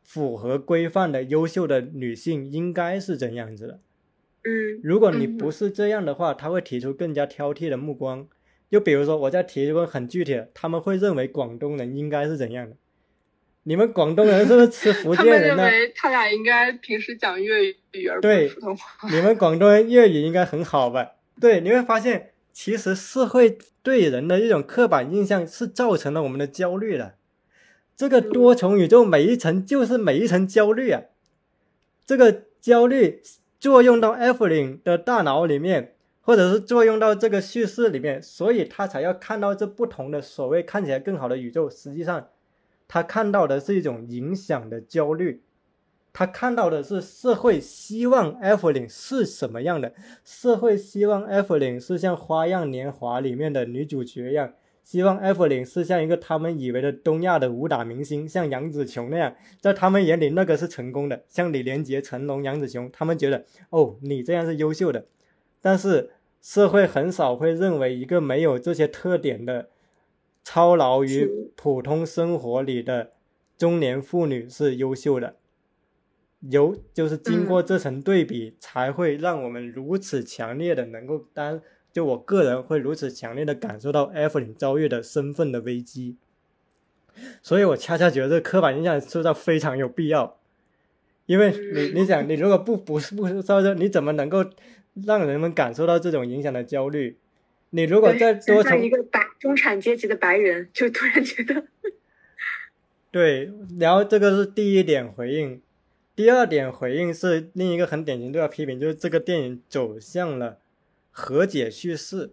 [0.07, 3.79] 符合规范的优秀的女性应该是怎样子的？
[4.43, 8.27] 嗯，如果你不是这样的话，他会提出更加挑剔的目光。
[8.69, 12.77] 就比如说，我再提一个很具体的，他们会认为广东人应该是怎样的？
[13.67, 15.49] 你们广东人是不是吃福建人呢？
[15.49, 19.09] 他们认为他俩应该平时讲粤语而不是普通话。
[19.09, 21.13] 你们广东人粤语应该很好吧？
[21.41, 27.15] 对，你会发现，其实社会对人的一种刻板印象是造成了我们的焦虑的。
[27.97, 31.01] 这个多重宇宙每一层就是每一层焦虑啊，
[32.05, 33.23] 这个焦虑
[33.59, 41.67] 作用到艾弗林的大脑里面，或者是作用到这个叙事里面，所以他才要看到这不同的所谓看起来更好的宇宙。
[41.67, 42.27] 实际上，
[42.87, 45.41] 他看到的是一种影响的焦虑，
[46.13, 54.53] 他看到的是社会希望艾弗林是什么样的，社会希望艾弗林是像《花样年华》里面的女主角一样。
[54.83, 65.07] 希望艾弗林是像一个他们以为的东亚的武打明星，像杨紫琼那样，在他们眼里那个是成功的，像李连杰、成龙、杨紫琼，他们觉得哦，你这样是优秀的。
[65.59, 69.69] 但是社会很少会认为一个没有这些特点的、
[70.45, 73.11] 操劳于普通生活里的
[73.57, 75.35] 中年妇女是优秀的。
[76.39, 81.59] 有就是经过这层对比，才会让我们如此强烈的能够当。
[81.91, 86.17] 就我个人会如此强烈的感受到艾弗林遭遇的身份的危机，
[87.41, 90.37] 所以我恰恰觉得这个刻板印象塑造非常有必要，
[91.25, 94.45] 因为你你想，你如果不不是不造这，你怎么能够
[95.05, 97.17] 让人们感受到这种影响的焦虑？
[97.75, 101.65] 你如果再多从一个白中产阶级的白人，就突然觉得，
[103.11, 105.61] 对，然后这个是第一点回应，
[106.15, 110.59] 第二点回应是另一个很典型对要批评，就是这个电影走向了。
[111.17, 112.31] 和解叙事，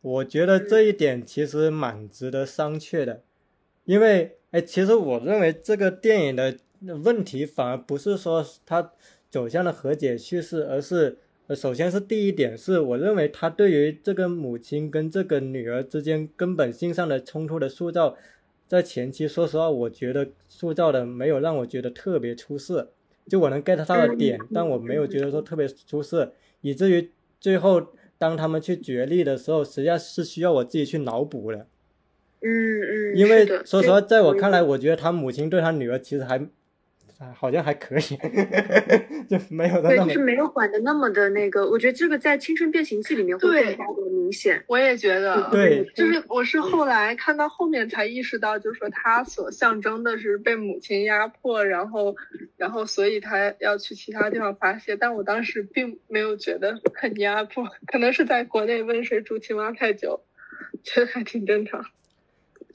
[0.00, 3.22] 我觉得这一点其实蛮值得商榷的，
[3.84, 6.58] 因为哎，其实我认为这个电影的
[7.02, 8.92] 问题反而不是说它
[9.30, 18.16] 走向了和解叙事，而是呃，首先是第一点是我认为他对于这个母亲跟这个女儿之间根本性上的冲突的塑造，
[18.66, 22.90] 在前期说实话，我觉得塑造的没有让我觉得特别出色，
[23.28, 27.88] 就我能 get 到的点，但我没有觉得说特别出色，以至于最后。
[28.16, 31.66] 当他们去决力的时候，实际上是需要我自己去脑补的。
[32.40, 32.48] 嗯
[32.80, 33.16] 嗯。
[33.16, 36.38] 因为说实话，在我看来，我觉得他母亲对他女儿其实还。
[37.34, 38.00] 好像还可以，
[39.28, 41.68] 就没有对，就是没有管的那么的那个。
[41.70, 44.62] 我觉得这个在《青春变形记》里面会更加的明显。
[44.66, 52.16] 我也觉得，对，就是我是后来看到后面才意识到，就是说他所象征的是被母亲压迫，然后，
[52.56, 54.96] 然后所以他要去其他地方发泄。
[54.96, 60.20] 但我当时并没有觉得很压迫，可能是在国内温水煮青蛙太久，
[60.82, 61.84] 觉得还挺正常。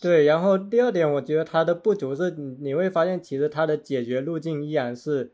[0.01, 5.31] 对，然后第二点，我觉得它的不足是，你会发现其实它的解决路径依然是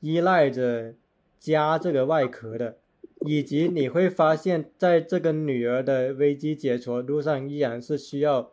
[0.00, 0.94] 依赖着
[1.38, 2.78] 家这个外壳的，
[3.26, 8.52] 以及你会发现在这个女儿的危机解除路上，依然是需要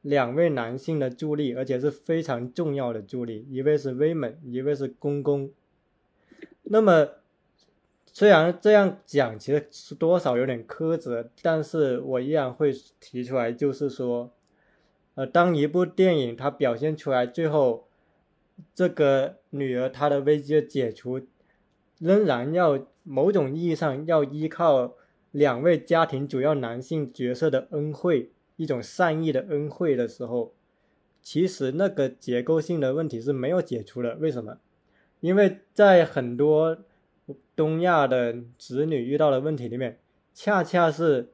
[0.00, 5.50] 两位男性的助力，而且是非常重要的助力，一位是威猛，一位是公公。
[6.62, 7.08] 那么
[8.12, 14.32] 虽然这样讲其实是多少有点苛责，但是我依然会提出来，就是说。
[15.14, 17.86] 呃，当一部电影它表现出来，最后
[18.74, 21.20] 这个女儿她的危机的解除，
[21.98, 24.94] 仍然要某种意义上要依靠
[25.30, 30.54] 两位家庭主要男性角色的恩惠，一种善意的恩惠的时候，
[31.20, 34.14] 其实那个结构性的问题是没有解除的。
[34.16, 34.58] 为什么？
[35.20, 36.78] 因为在很多
[37.54, 39.98] 东亚的子女遇到的问题里面，
[40.32, 41.32] 恰恰是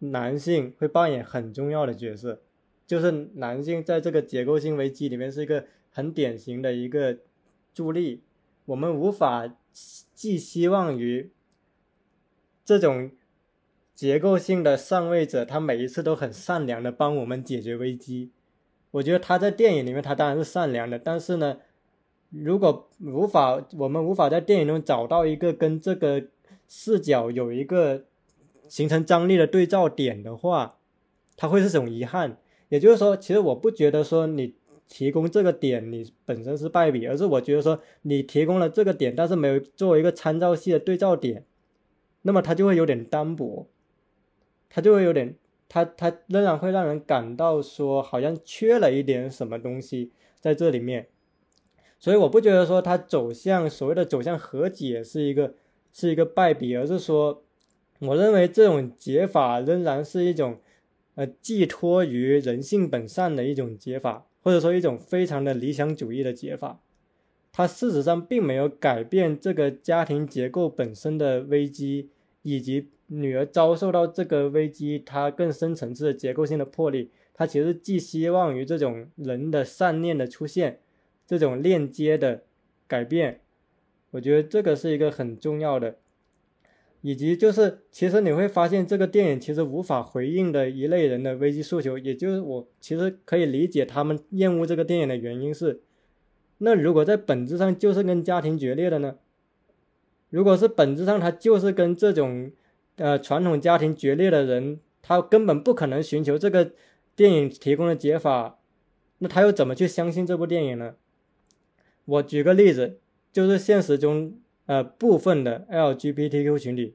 [0.00, 2.40] 男性会扮演很重要的角色。
[2.86, 7.18] 就是男性在这个结构性危机里面是一个很典型的一个
[7.72, 8.22] 助力，
[8.66, 9.56] 我们无法
[10.14, 11.30] 寄希望于
[12.64, 13.10] 这种
[13.94, 18.30] 结构性的上位者，他每一次都很善良的帮我们解决危机。
[18.90, 21.58] 我觉得他在电影里面他当然是善良的，但是呢，
[22.30, 26.24] 如果无法我们无法在电影中找到一个跟这个
[26.68, 28.04] 视角有一个
[28.68, 30.76] 形成张力的对照点的话，
[31.36, 32.36] 他会是种遗憾。
[32.74, 34.52] 也就是说，其实我不觉得说你
[34.88, 41.44] 提供这个点你本身是败笔，而是我觉得说你提供了这个点，但是没有作为一个参照系的对照点，
[42.22, 43.68] 那么它就会有点单薄，
[44.68, 45.36] 它就会有点，
[45.68, 50.10] 它它仍然会让人感到说好像缺了一点什么东西
[50.40, 51.06] 在这里面，
[52.00, 55.54] 所以我不觉得说它走向所谓的走向和解是一个
[55.92, 57.44] 是一个败笔，而是说
[58.00, 60.58] 我认为这种解法仍然是一种。
[61.14, 66.80] 呃，寄托于人性本善的一种解法，或者说一种非常的理想主义的解法，
[67.52, 72.10] 它事实上并没有改变这个家庭结构本身的危机，
[72.42, 77.06] 以及女儿遭受到这个危机，它更深层次的结构性的破裂。
[77.32, 80.80] 它其实寄希望于这种人的善念的出现，
[81.26, 82.42] 这种链接的
[82.88, 83.40] 改变。
[84.12, 85.96] 我觉得这个是一个很重要的。
[87.06, 95.82] 以及就是，其实你会发现这个电影其实无法回应的一类人的危机诉求，也就是我其实可以理解他们厌恶这个电影的原因是，
[96.56, 99.16] 那如果在本质上就是跟家庭决裂的呢？
[100.30, 102.50] 如果是本质上他就是跟这种
[102.96, 106.72] 呃传统家庭决裂的人，他根本不可能寻求这个
[107.14, 108.58] 电影提供的解法，
[109.18, 110.94] 那他又怎么去相信这部电影呢？
[112.06, 112.98] 我举个例子，
[113.30, 114.38] 就是现实中。
[114.66, 116.94] 呃，部分的 LGBTQ 群体，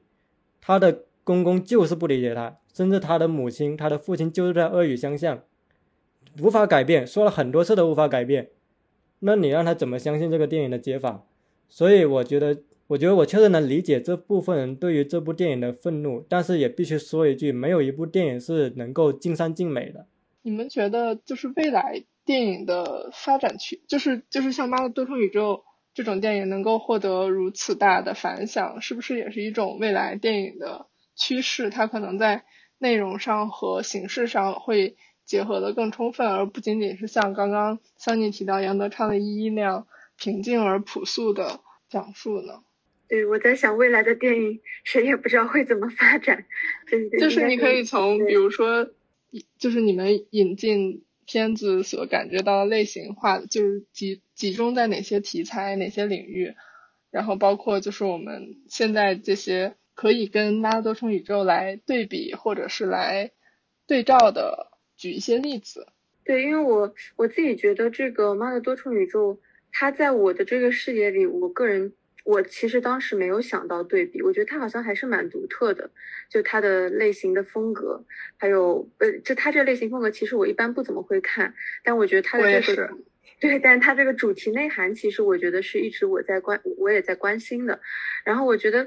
[0.60, 5.42] 他的公公就是不理解他，甚至他的母亲、他的父亲就是在恶语相向，
[6.42, 8.50] 无法改变，说了很多次都无法改变。
[9.20, 11.24] 那你让他怎么相信这个电影的解法？
[11.68, 20.06] 所以我觉得，我觉得我确实能理解这部分人对于这部电影的愤怒，但是也必须说一句，没有一部电影是能够尽善尽美的。
[20.42, 25.62] 你们觉得，就是未来电影的发展趋，就是就是像《妈的多重宇宙》。
[25.92, 30.86] 这种电影能够获得如此大的反响，是不是也是一种未来电影的
[31.16, 31.68] 趋势？
[31.68, 32.44] 它可能在
[32.78, 39.86] 内容上和形式上会结合的更充分，而不仅仅是像刚刚桑尼提到杨德昌的《一一》那样
[40.16, 42.62] 平静而朴素的讲述呢？
[43.08, 46.46] 对，我在想未来的电影，谁也不知道会怎么发展。
[47.18, 48.88] 就是你可以从，比如说，
[49.58, 51.02] 就是你们引进。
[51.30, 56.56] 片子所感觉到类型化，就是集集中在哪些题材、哪些领域，
[57.12, 63.30] 然后包括就是我们现在这些可以跟《妈的多重宇宙》来对比或者是来
[63.86, 65.86] 对照的，举一些例子。
[66.24, 69.34] 对，因为我我自己觉得这个《妈的多重宇宙》，
[69.70, 71.92] 它在我的这个视野里，我个人
[72.24, 75.90] 我其实当时没有想到对比，我觉得他好像还是蛮独特的，
[76.28, 78.04] 就他的类型的风格，
[78.36, 82.90] 还有呃，就他这类型风格，其实我一般不怎么会看，但我觉得他的这个。
[83.40, 87.80] 对，但是它这个主题内涵，其实我觉得是一直我在关，我也在关心的。
[88.22, 88.86] 然后我觉得，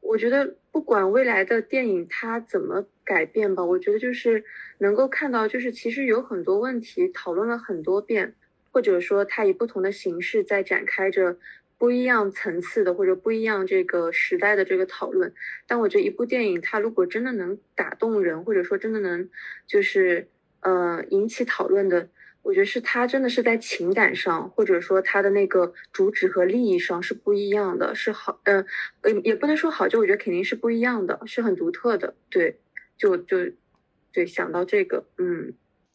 [0.00, 4.44] 我觉得不管未来的电影它怎么改变吧，我觉得就是
[4.78, 8.34] 能够看到，就是其实有很多问题讨论了很多遍，
[8.70, 11.36] 或者说它以不同的形式在展开着
[11.82, 15.34] 不一样层次的或者不一样这个时代的这个讨论。
[15.66, 19.28] 但我觉得一部电影它如果真的能打动人，或者说真的能
[19.66, 20.28] 就是
[20.60, 22.08] 呃引起讨论的。
[22.42, 28.64] 我觉得是它真的是在情感上，或者说它的那个主旨和利益上是不一样的，是好，嗯，
[29.00, 32.60] 呃，也不能说好，就我觉得肯定是不一样的，是很独特的，对，
[32.96, 33.38] 就就，
[34.12, 35.52] 对，想到这个，嗯，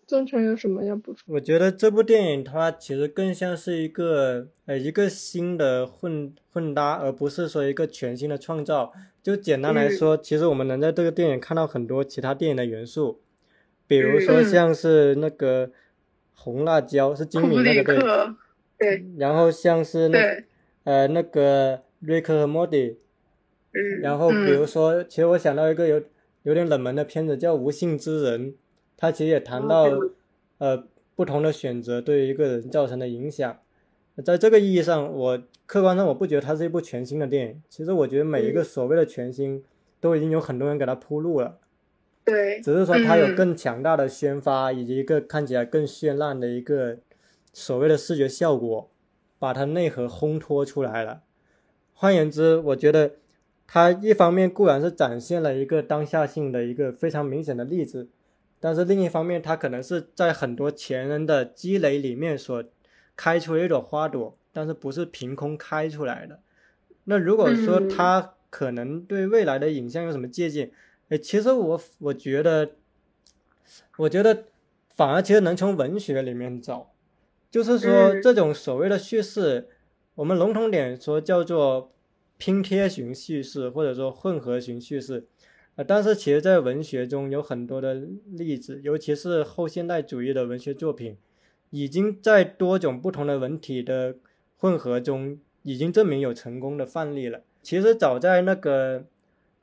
[0.08, 1.36] 曾成有什么要补充？
[1.36, 8.94] 我觉得这部电影它其实更像是一个，呃，一个新的混混搭，而不是说一个全新的创造。
[9.22, 13.20] 就简单来说，其实我们能在这个电影看到很多其他电影的元素，
[13.86, 14.42] 比如说。
[14.42, 15.72] 像是那个。
[16.40, 17.96] 红辣椒是精明那个
[18.78, 20.44] 对，对，然后像是那
[20.84, 23.00] 呃那个瑞克和莫蒂，
[23.74, 26.02] 嗯，然后比如说，其实我想到一个有
[26.44, 28.52] 有点冷门的片子叫《无性之人》，
[28.98, 29.88] 它其实也谈到
[30.58, 30.84] 呃
[31.16, 33.58] 不同的选择对于一个人造成的影响。
[34.26, 37.62] 在这个意义上，我客观上我不觉得它是一部全新的电影。
[37.70, 39.64] 其实我觉得每一个所谓的全新，
[40.02, 41.60] 都已经有很多人给它铺路了。
[42.26, 46.98] 对，只是说它有更强大的宣发，以及一个看起来更绚烂的一个
[47.54, 48.90] 所谓的视觉效果，
[49.38, 51.22] 把它内核烘托出来了。
[51.94, 53.12] 换言之，我觉得
[53.68, 58.10] 它一方面固然是展现了一个当下性的一个非常明显的例子，
[58.60, 62.64] 但是另一方面，它可能是在很多前人的积累里面所
[63.16, 66.40] 开出一朵花朵，但是不是凭空开出来的。
[67.06, 70.72] 那如果说它可能对未来的影像有什么借鉴？
[71.10, 72.72] 哎，其实我我觉得，
[73.98, 74.46] 我觉得
[74.90, 76.92] 反而其实能从文学里面找，
[77.50, 79.70] 就是说这种所谓的叙事，
[80.16, 81.94] 我们笼统点说叫做
[82.38, 85.28] 拼贴型叙事，或者说混合型叙事，
[85.78, 87.94] 呃，但是其实在文学中有很多的
[88.26, 91.16] 例子，尤其是后现代主义的文学作品，
[91.70, 94.18] 已经在多种不同的文体的
[94.58, 97.44] 混合中，已经证明有成功的范例了。
[97.62, 99.06] 其实早在那个。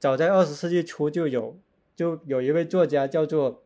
[0.00, 1.58] 早在二十世纪初就有，
[1.96, 3.62] 就有一位作家叫做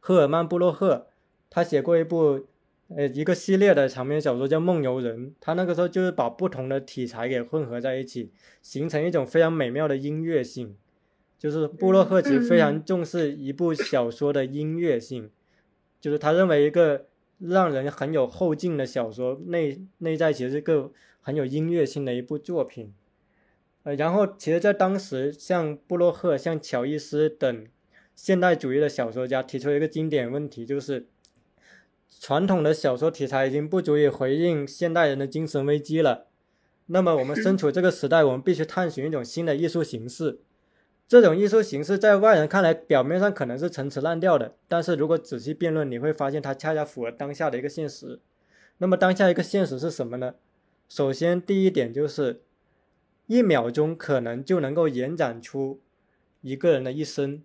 [0.00, 1.06] 赫尔曼·布洛赫，
[1.48, 2.44] 他写过一部，
[2.88, 5.30] 呃，一个系列的长篇小说叫《梦游人》。
[5.40, 8.30] 他那个时候就是把不同的题材给混合在一起，
[8.60, 10.76] 形成一种非常美妙的音乐性。
[11.42, 15.28] 就是布洛克其实非常重视一部小说的音乐性，
[16.00, 17.06] 就是他认为一个
[17.40, 22.94] 让人很有后劲的小说内内在其实是个很有音乐性的一部作品。
[23.82, 27.66] 呃，然后其实，在当时，像布洛克、像乔伊斯等
[28.14, 31.08] 现代主义的小说家提出一个经典问题，就是
[32.20, 36.28] 传统的小说题材已经不足以回应现代人的精神危机了。
[36.86, 40.38] 那么，我们身处这个时代，我们必须探寻一种新的艺术形式。
[41.12, 48.18] 这种艺术形式在外人看来，表面上可能是陈词滥调的，但是如果仔细辩论，你会发现它恰恰符合当下的一个现实。
[48.78, 50.36] 那么，当下一个现实是什么呢？
[50.88, 52.40] 首先，第一点就是。
[53.26, 55.80] 一秒钟可能就能够延展出
[56.40, 57.42] 一个人的一生，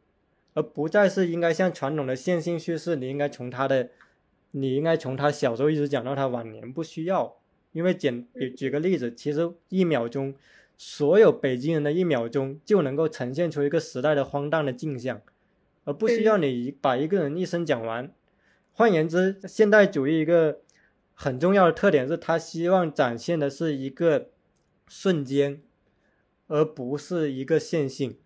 [0.54, 3.90] 而不再是应该像传统的线性叙事，你应该从他的，
[4.52, 7.36] 你应该从他小时候一直讲到他晚年，不需要，
[7.74, 10.34] 因为简举举个例子，其实一秒钟，
[10.78, 15.22] 所有北京人的一秒钟就能够呈现出一个时代的荒诞的镜像，
[15.84, 18.14] 而不需要你把一个人一生讲完。
[18.72, 20.60] 换言之，现代主义一个
[21.14, 24.30] 很重要的特点是，他希望展现的是一个
[24.88, 25.62] 瞬间。
[26.50, 28.18] 而不是一个线性，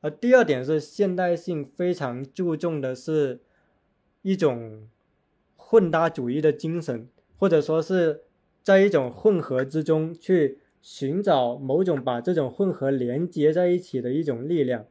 [0.00, 3.42] 而第二点是现代性非常注重的是
[4.22, 4.88] 一种
[5.54, 7.06] 混搭主义的精神，
[7.36, 8.22] 或者说是
[8.62, 14.86] 在一种混合之中去寻找某种把这种混合连接在一起的一种力量。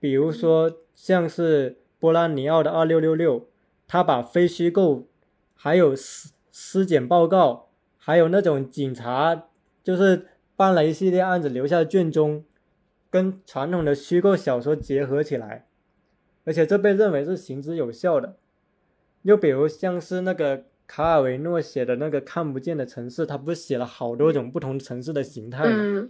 [0.00, 3.46] 比如说，像是波拉尼奥的二六六六，
[3.86, 5.06] 他把非虚构，
[5.54, 9.48] 还有尸尸检报告，还有那种警察
[9.84, 10.26] 就是。
[10.54, 12.44] 办了一系列案子留下的卷宗，
[13.10, 15.66] 跟传统的虚构小说结合起来，
[16.44, 18.36] 而且这被认为是行之有效的。
[19.22, 26.06] 又比如像是那个卡尔维诺写的那个看不见的城市，他不是写了好多种不同城市的形态吗？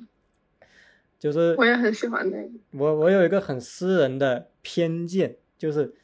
[1.20, 2.50] 就是我也很喜欢那个。
[2.72, 5.94] 我我有一个很私人的偏见，就是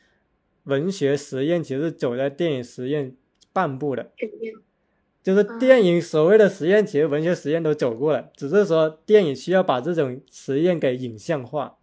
[0.62, 3.16] 文学实验其实走在电影实验
[3.52, 4.12] 半步的，
[5.24, 11.78] 就是电影所谓的实验，其实文学实验都走过了，只是说电影需要把这种实验给影像化。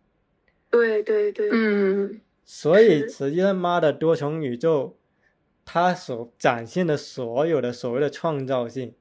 [0.70, 4.96] 对对对，嗯，所以实际上，妈的多重宇宙，
[5.66, 8.93] 它所展现的所有的所谓的创造性，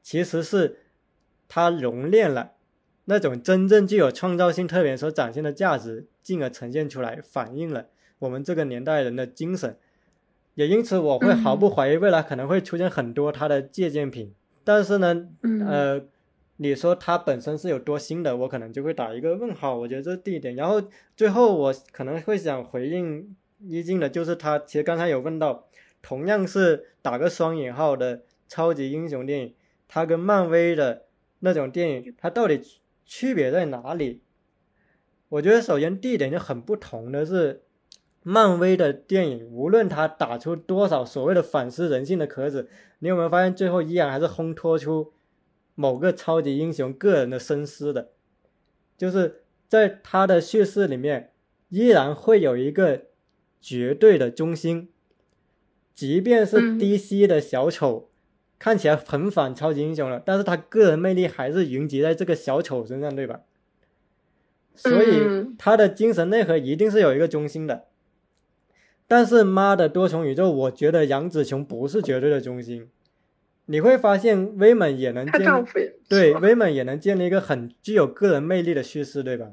[0.00, 0.78] 其实是
[1.48, 2.52] 他熔炼了
[3.04, 7.88] 那种真正具有创造性特点所展现的价值，进而呈现出来，反映了
[8.20, 9.76] 我们这个年代人的精神。
[10.54, 14.32] 也因此，我会毫不怀疑未来可能会出现很多他的借鉴品。
[14.64, 15.28] 但是呢，
[15.66, 16.02] 呃。
[16.58, 19.76] 你说它本身是有多新的，我可能就会打一个问号。
[19.76, 20.54] 我觉得这是第一点。
[20.54, 20.80] 然后
[21.16, 25.66] 最后我可能会想回应一静的，就是他其实刚才有问到，
[26.02, 29.54] 同样是打个双引号的超级英雄电影，
[29.88, 31.04] 它跟漫威的
[31.38, 32.60] 那种电影，它到底
[33.06, 34.20] 区别在哪里？
[35.30, 37.62] 我觉得首先第一点就很不同的是，
[38.22, 45.12] 漫威的电影无论它打出多少所谓的反思人性的壳子，你有没有发现最后依然还是烘托出。
[45.74, 48.10] 某个超级英雄个人的深思的，
[48.98, 51.32] 就是在他的叙事里面，
[51.70, 53.06] 依然会有一个
[53.58, 54.90] 绝对的中心，
[55.94, 58.08] 即便是 DC 的小丑
[58.58, 63.40] 看起来很反超级英雄了，但是他个人魅力还是云集在这个小丑身上，对吧？
[64.74, 67.84] 所以他的精神内核一定是有一个中心的。
[69.06, 72.88] 但是妈的多重宇宙，我觉得杨紫琼不是绝对的中心。
[73.66, 75.64] 你会发现，威猛也能建
[76.08, 79.50] 对威猛也能建立一个很具有个人魅力的叙事，对吧？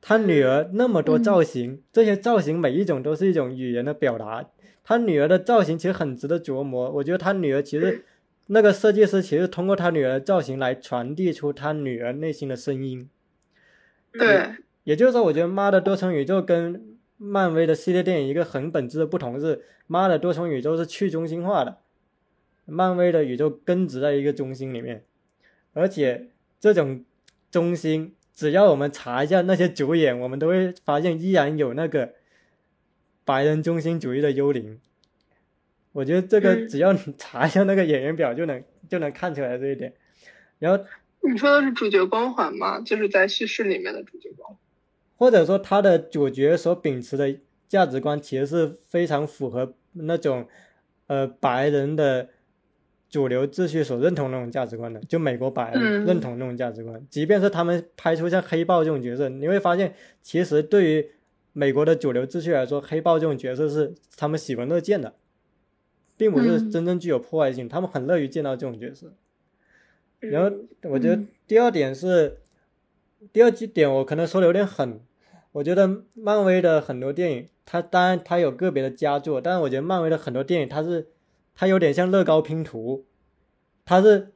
[0.00, 4.50] 他女儿那么多造型，这些造型每一种都是一种语言的表达。
[4.84, 6.90] 他女儿的造型其实很值得琢磨。
[6.92, 8.04] 我觉得他女儿其实
[8.46, 13.08] 那个设计师其实通过他女儿的造型来传递出他女儿内心的声音。
[14.12, 14.50] 对，
[14.84, 19.56] 也就是说，我觉得《妈的多重宇宙》跟漫威的系列电影一个很本质的不同是，
[19.86, 21.78] 《妈的多重宇宙》是去中心化的。
[22.66, 25.04] 漫威的宇宙根植在一个中心里面，
[25.74, 26.28] 而且
[26.58, 27.04] 这种
[27.50, 32.14] 中心，只要我们查一下那些主演，我们都会发现依然有那个
[33.24, 34.80] 白人中心主义的幽灵。
[35.92, 39.92] 我觉得这个只要你 查一下那个演员表，就能就能看出来这一点。
[40.58, 40.84] 然后
[41.20, 42.80] 你说的是主角光环吗？
[42.80, 44.58] 就是在叙事里面的主角光环，
[45.16, 47.36] 或者说他的主角所秉持的
[47.68, 50.46] 价值观，其实是非常符合那种
[51.06, 52.28] 呃白人的。
[53.10, 61.10] 主流秩序所认同那种价值观的，就美国白人认同那种价值观，即便是他们拍出像黑豹这种角色，你会发现，其实对于
[61.54, 65.14] 美国的主流秩序来说，黑豹这种角色是他们喜闻乐见的，
[66.18, 69.14] 并不是真正具有破坏性，他们很乐于见到这种角色。
[70.20, 70.54] 然后，
[70.90, 72.40] 我觉得第二点是，
[73.32, 75.00] 第二点我可能说的有点狠，
[75.52, 81.08] 我觉得漫威的很多电影，它当然它有个别的佳作，但是我觉得漫威的很多电影，它是。
[81.56, 83.06] 它有点像乐高拼图，
[83.84, 84.32] 它是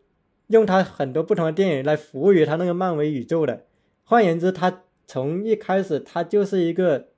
[0.47, 3.64] 用它很多不同的电影来服务于它那个漫威宇宙的。
[4.05, 7.09] 换言之，它从一开始它就是一个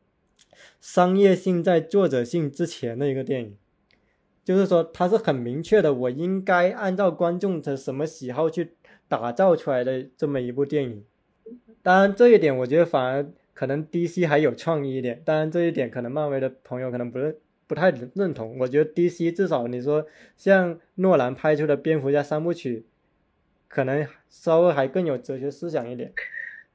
[0.80, 3.56] 商业性在作者性之前的一个电影，
[4.44, 8.74] 就是说它是很明确的，我应该按照观众的什么喜好去
[9.08, 11.04] 打造出来的这么一部电影。
[11.82, 15.20] 当然，这一点我觉得反而可能 DC 还有创意一点。
[15.24, 17.36] 当然，这一点可能漫威的朋友可能不认。
[17.66, 20.04] 不太认同，我觉得 DC 至少你说
[20.36, 22.84] 像诺兰拍出的蝙蝠侠三部曲，
[23.68, 26.12] 可能稍微还更有哲学思想一点。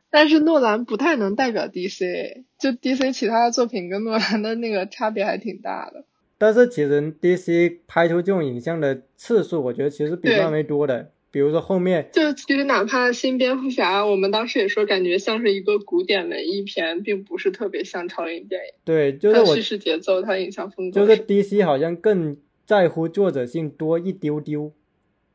[0.09, 6.05] 但是诺兰不太能代表 DC，就 DC 其他的作品跟诺兰的那个差别还挺大的。
[6.37, 11.11] 但是其实 DC 拍出这种影像的次数，我觉得其实比漫威多的。
[11.31, 18.73] 比如说后面，就其实哪怕新蝙蝠侠，我们当时也说感觉像是一个古典文艺片，并不是特别像超英电影。
[18.85, 21.01] 对，就是叙事节奏，它影像风格。
[21.01, 24.71] 就是 DC 好像更在乎作者性多一丢丢，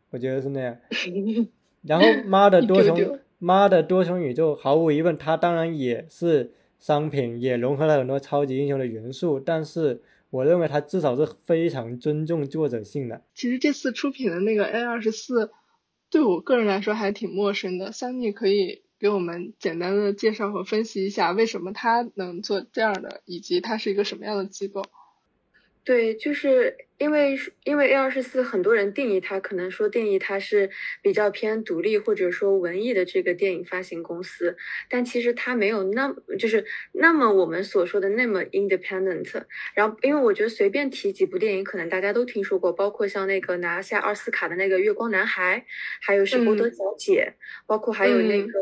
[0.09, 0.79] 我觉得是那样。
[1.85, 10.01] 然后妈的多重妈的多重宇宙，毫无疑问，它当然也是商品，也融合了很多超级英雄的元素，但是
[10.31, 13.25] 我认为它至少是非常尊重作者性的。
[13.35, 15.51] 其实这次出品的那个 A 二十四。
[16.13, 24.83] 对我个人来说还挺陌生的，桑尼可以给我们简单的介绍和分析一下，为什么他能做这样的，以及它是一个什么样的机构？
[25.91, 30.71] 对，就是因为因为 A 二十四，很多人定义它，可能说定义它是
[31.03, 34.57] 比较偏独立或者说文艺的这个电影发行公司，
[34.89, 39.43] 但其实它没有那么就是那么我们所说的那么 independent。
[39.75, 45.67] 然后，因为我觉得随便提几部电影，可能大家都听说过，包括像那个拿下奥斯卡的那个《月光男孩》，
[46.01, 47.35] 还有是《波德小姐》，
[47.67, 48.53] 包括还有那个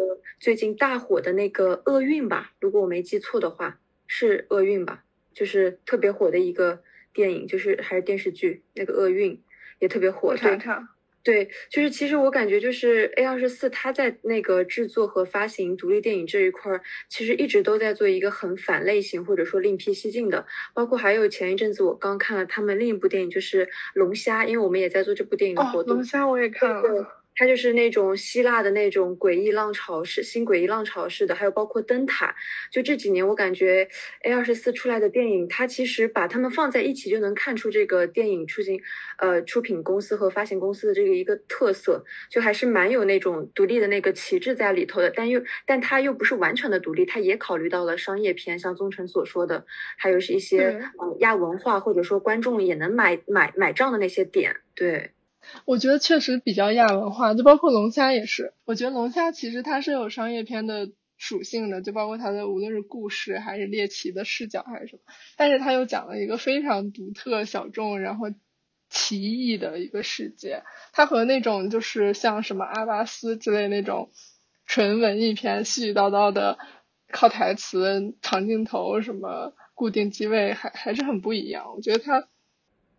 [0.41, 6.83] 最近大火的那个厄运吧，如果我没记错的话，是厄运吧，就是特别火的一个
[7.19, 9.43] 电影，就是还是电视剧，那个厄运
[9.81, 10.37] 也特别火。
[10.37, 10.91] 查查。
[11.25, 20.47] 对，就是其实我感觉就是 A 二十四，它在那个制作和发行独立电影这一块儿，其实一直都在做一个很反类型或者说另辟蹊径的。
[20.75, 25.97] 包括还有前一阵子我刚看了他们另一部电影，就是《龙虾》，因为我们也在做这部电影的活动。
[25.97, 27.18] 龙虾我也看了。
[27.39, 32.35] 它就是那种希腊的那种诡异浪潮式、新诡异浪潮式的，还有包括灯塔。
[32.73, 33.89] 就这几年，我感觉
[34.25, 38.81] A 二十四出来的电影，它其实把它们放在一起，就能看出这个电影出行，
[39.19, 45.09] 呃，出品公司和发行公司的这个一个特色，就还是蛮有那种独立的那个旗帜在里头的。
[45.15, 49.65] 但又，但它又不是完全的独立，它也考虑到了商业片，像宗成所说的，
[49.97, 55.13] 还有是一些呃亚文化或者说观众也能买买买账的那些点，对。
[55.65, 58.53] 我觉得确实比较亚文化，就包括龙虾也是。
[58.65, 65.03] 我觉得龙虾其实它是有商业片的属性的，就包括它的无论是故事还是猎奇的视角还是什么，
[65.37, 68.27] 但是它又讲了一个非常独特、小众然后
[68.89, 70.63] 奇异的一个世界。
[70.93, 74.11] 它和那种就是像什么阿巴斯之类那种
[74.67, 76.59] 纯文艺片、絮絮叨叨的
[77.11, 81.73] 靠台词、长镜头什么固定机位还还是很不一样。
[81.75, 82.29] 我觉得它。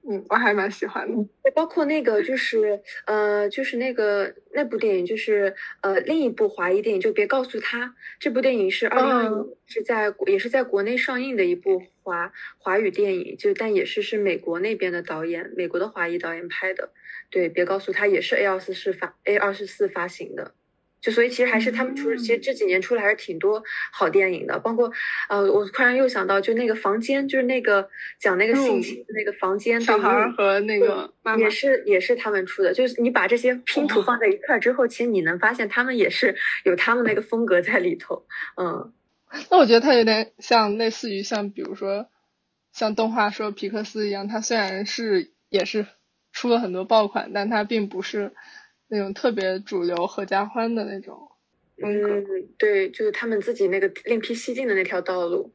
[0.07, 1.27] 嗯，我还蛮喜欢的。
[1.43, 7.95] 对，包括那个，就是呃，就是那个那部电影，就是呃，另一部华裔电影，就别告诉他。
[8.19, 16.91] 这部电影是二零二一，是在也是在国内上映的一部华华语电影，就但也是是美国那边的导演，美国的华裔导演拍的。
[17.29, 20.55] 对，别告诉他，也是 A 二四是发 A 二十四发行的。
[21.01, 24.91] 就所以其实还是他们出，其实这几年出来还是挺多好电影的，包括
[25.29, 27.89] 呃，我突然又想到，就那个房间，就是那个
[28.19, 36.35] 讲那个性侵那个房间，小孩和那个也是也是他们出的，就是你把这些拼图放在一块之后，其实你能发现他们也是
[36.65, 38.25] 有他们那个风格在里头，
[38.57, 38.91] 嗯，
[39.49, 42.09] 那我觉得它有点像类似于像比如说
[42.73, 45.85] 像动画说皮克斯一样，它虽然是也是
[46.33, 48.33] 出了很多爆款，但它并不是。
[48.89, 51.29] 那种特别主流合家欢的那种
[51.77, 52.09] 风格，
[52.57, 55.53] 对，就是他们自己那个另辟蹊径的那条道路。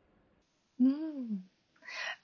[0.78, 1.44] 嗯，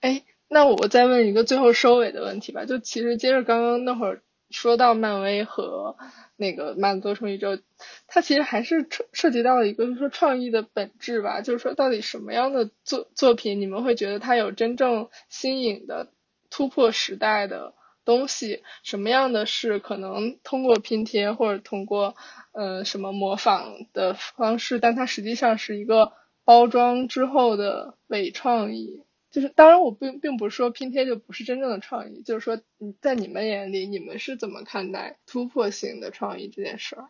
[0.00, 5.96] 哎，那我再问一个最后收尾的问题吧，就其实接着刚刚那会儿说到漫威和
[6.36, 7.58] 那个漫多重宇宙，
[8.06, 16.12] 它其实还是涉涉及到了一个就是说创意的本质吧，就是说到底什么样的作作品你们会觉得它有真正新颖的
[16.50, 17.74] 突破时代的？
[18.10, 22.16] 东西什么样的是可能通过拼贴或者通过
[22.50, 26.12] 呃什么模仿的方式，但它实际上是一个
[26.44, 29.04] 包装之后的伪创意。
[29.30, 37.08] 就是当然我并并不是说拼贴就不是真正的创意，就是说你在你们眼里你们是怎么看待突破性的创意这件事儿？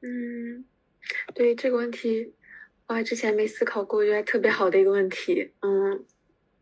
[0.00, 0.64] 嗯，
[1.34, 2.32] 对这个问题
[2.86, 5.50] 我还之前没思考过，我觉得特别好的一个问题。
[5.60, 6.06] 嗯，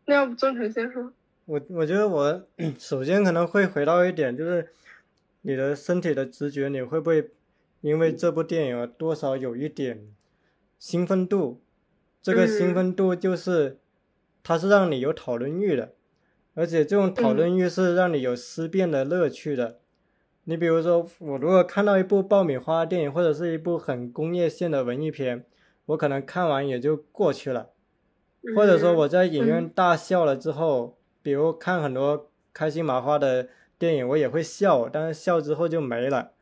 [0.05, 1.13] 那要不宗成先说。
[1.45, 2.43] 我我觉得我
[2.79, 4.67] 首先可能会回到一点，就是
[5.41, 7.29] 你的身体的直觉，你会不会
[7.81, 10.07] 因为这部电影多少有一点
[10.79, 11.61] 兴奋度？
[12.19, 13.77] 这个兴奋度就是
[14.41, 15.93] 它是让你有讨论欲的，
[16.55, 19.77] 而且这种讨论欲是让你有思辨的乐趣的。
[20.45, 25.45] 你比如说，我如果看到一部爆米花电影或者是一部很工业性的文艺片，
[25.85, 27.69] 我可能看完也就过去了，
[28.55, 30.97] 或者说我在影院大笑了之后。
[31.25, 33.49] 比如看很多开心麻花的
[33.79, 36.33] 电影，我也会笑，但是笑之后就没了，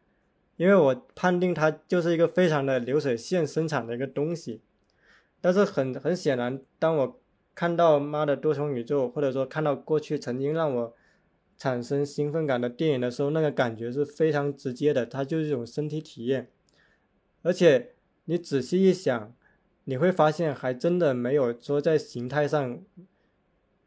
[0.58, 4.62] 因为我判定它就是一个非常的流水线生产的一个东西。
[5.40, 7.22] 但是很很显然，当我
[7.56, 10.94] 看到妈的多重宇宙，或者说看到过去曾经让我
[11.58, 16.50] 产生兴奋感的电影的时候，那个感觉是非常直接的，它就是一种身体体验。
[17.42, 17.94] 而且
[18.26, 19.34] 你仔细一想，
[19.86, 22.82] 你会发现还真的没有说在形态上。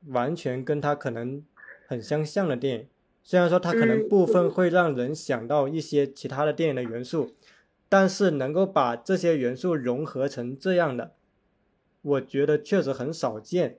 [0.07, 1.43] 完全跟它可能
[1.87, 2.87] 很相像的电影，
[3.23, 7.35] 虽然说它可能部分会让人想到一些其他的电影的元素，
[7.89, 11.13] 但是能够把这些元素融合成这样的，
[12.03, 13.79] 我觉得确实很少见。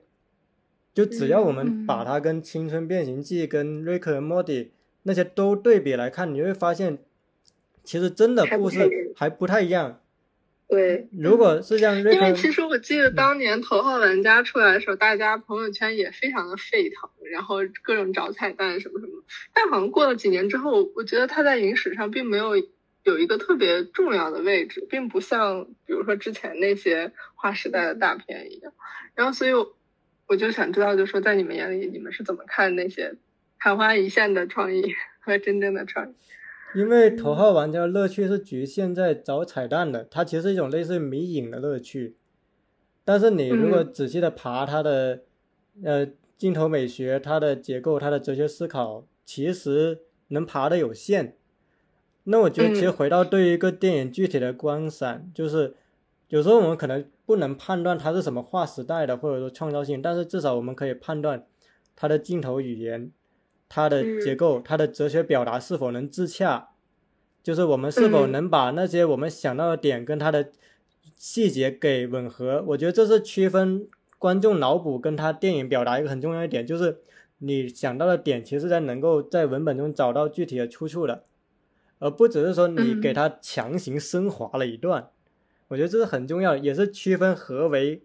[0.94, 4.64] 就只要我们把它跟《青春变形记》、跟《瑞克和莫蒂》
[5.04, 6.98] 那些都对比来看，你会发现，
[7.84, 10.00] 其实真的故事还不太一样。
[10.68, 19.24] 对，如果是这样，因为其实我记得当年《头号玩家》出来的时候，大家朋友圈也非常的沸腾，然后各种找彩蛋什么什么。
[19.54, 22.54] 但好像过了几年之后，我觉得它在影史上并没有
[23.02, 28.74] 有一个特别重要的位置，并不像比如说之前那些划时代的大片一样。
[29.14, 29.52] 然后，所以
[30.26, 33.14] 我就想知道，就说在你们眼里，你们是怎么看那些
[33.58, 36.14] 昙花一现的创意和真正的创意？
[36.74, 42.16] 因为头号玩家乐趣是局限在找彩蛋的，它其实是一种类似于迷影的乐趣。
[43.04, 45.22] 但是你如果仔细的爬它的，
[45.82, 51.36] 呃，镜头美学、它的结构、它的哲学思考，其实能爬的有限。
[52.24, 55.74] 那我觉得，其实回到对于一个电影具体的观赏，就是
[56.28, 61.46] 有时候我们可能不能判断它是什么划时代的，或者说创造性，但是至少我们可以判断
[61.96, 63.10] 它的镜头语言。
[63.68, 66.70] 它的结构，它的哲学表达是否能自洽？
[67.42, 70.50] 就是我们是否能把那些我们想到的点跟它的
[71.16, 72.62] 细节给吻合？
[72.68, 73.88] 我觉得这是区分
[74.18, 76.98] 观众脑补跟他电影表达一个很重要一点，就是
[77.38, 81.24] 你想到的点，其实在能够在文本中找到具体的出处的，
[82.00, 85.10] 而不只是说你给它强行升华了一段。
[85.68, 88.02] 我觉得这是很重要的，也是区分何为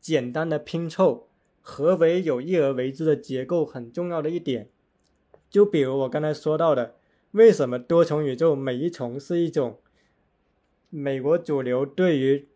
[0.00, 1.28] 简单的拼凑，
[1.60, 4.68] 何为有意而为之的结构很重要的一点。
[5.50, 6.94] 就比如我刚才说到的，
[7.30, 9.78] 为什么多重宇宙每一重是一种
[10.90, 12.46] 美国主流对于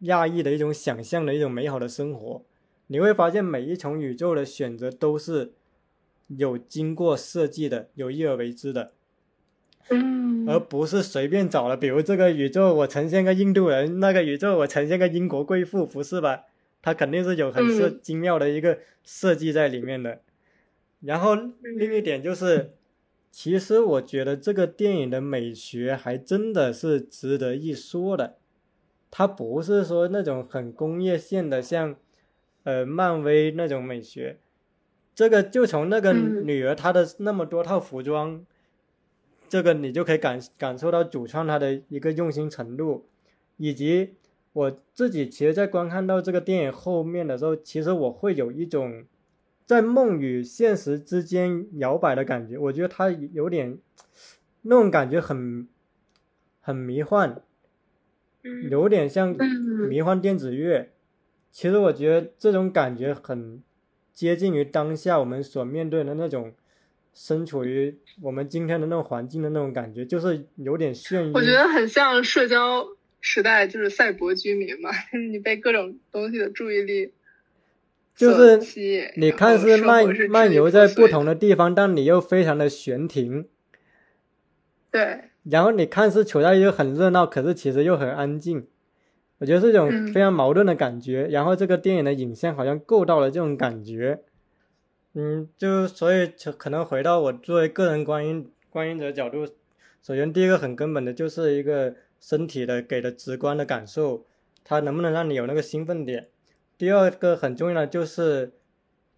[0.00, 2.42] 亚裔的一种想象的一种美好的生活？
[2.86, 5.52] 你会发现每一重宇宙的选择都是
[6.26, 8.92] 有经过设计的，有意而为之的，
[9.90, 11.76] 嗯，而不是随便找的。
[11.76, 16.44] 比如这个宇宙我呈现个印度人，那个宇宙我呈现个英国贵妇，不是吧？
[16.82, 20.20] 它肯定是有很设精妙的一个设计在里面的。
[21.00, 22.74] 然后另一点就是，
[23.30, 28.36] 其实我觉得这个电影的美学还真的是值得一说的。
[29.10, 31.96] 它不是说那种很工业线的，像
[32.64, 34.38] 呃漫威那种美学。
[35.14, 38.44] 这个就从那个女儿她的那么多套服装，
[39.48, 43.06] 这个你就可以感感受到主创他的一个用心程度，
[43.56, 44.16] 以及
[44.52, 49.04] 我自己其实，在观看到这个电影后面的时候，其实我会有一种。
[49.70, 53.78] 在梦与现实之间摇摆的感觉，我觉得它有点
[54.62, 55.68] 那种感觉很
[56.60, 57.40] 很迷幻，
[58.68, 59.32] 有点像
[59.88, 60.90] 迷幻电子乐。
[61.52, 63.62] 其实我觉得这种感觉很
[64.12, 66.52] 接近于当下我们所面对的那种
[67.14, 71.32] 身处于我们今天的那种环境的那种感觉，就是有点眩晕。
[71.32, 72.88] 我觉得很像社交
[73.20, 74.90] 时代，就是赛博居民嘛，
[75.30, 77.12] 你被各种东西的注意力。
[78.20, 83.48] 就是你看是漫漫游在不同的地方，但你又非常的悬停。
[84.90, 85.22] 对。
[85.44, 88.66] 然后你看是处在一个很热闹，可是其实又很安静。
[89.38, 91.26] 我觉得是一种非常矛盾的感觉。
[91.30, 94.20] 然后这个电影的影像好像够到了这种感觉。
[95.14, 99.46] 嗯，就所以可能回到我作为个人观影观影者角度，
[100.02, 104.26] 首先第一个很根本的就是一个身体的给的直观的感受，
[104.62, 106.28] 它能不能让你有那个兴奋点。
[106.80, 108.54] 第二个很重要的就是，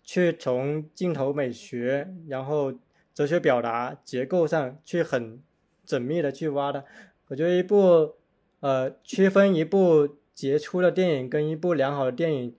[0.03, 2.73] 去从镜头美学，然后
[3.15, 5.41] 哲学表达结构上去很
[5.87, 6.85] 缜密的去挖的。
[7.29, 8.17] 我觉得一部，
[8.59, 12.57] 呃，区分一部杰出的电影跟一部良好的电影，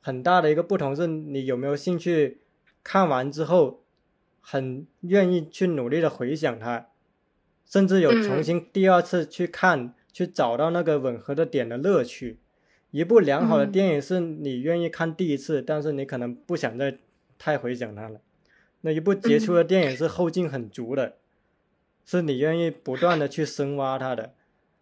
[0.00, 2.40] 很大的一个不同是你有没有兴趣
[2.82, 3.84] 看完之后，
[4.40, 6.88] 很愿意去努力的回想它，
[7.64, 12.40] 甚至有重新第二次去看，去找到那个吻合的点的乐趣。
[12.90, 16.98] 一部良好的电影是你愿意看第一次，但是你可能不想再
[17.38, 18.20] 太回想它了。
[18.80, 21.16] 那一部杰出的电影是后劲很足的，
[22.04, 24.34] 是你愿意不断的去深挖它的。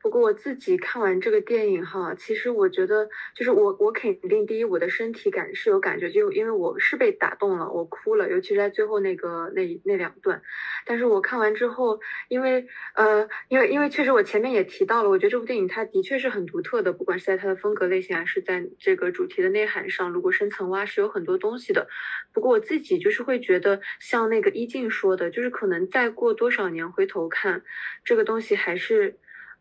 [0.08, 10.40] 不过我自己看完这个电影哈，其实我觉得就是我我肯定第一我的身体感是有感觉，就因为我是被打动了，我哭了，尤其是在最后那个那那两段。
[10.86, 21.86] 但是我看完之后，因为呃，因为因为确实我前面也提到了，我觉得这部电影它的确是很独特的，不管是在它的风格类型还是在这个主题的内涵上，如果深层挖是有很多东西的。
[22.32, 27.62] 不过我自己就是会觉得，像那个一静说的，就是可能再过多少年回头看
[28.04, 29.18] 这个东西还是。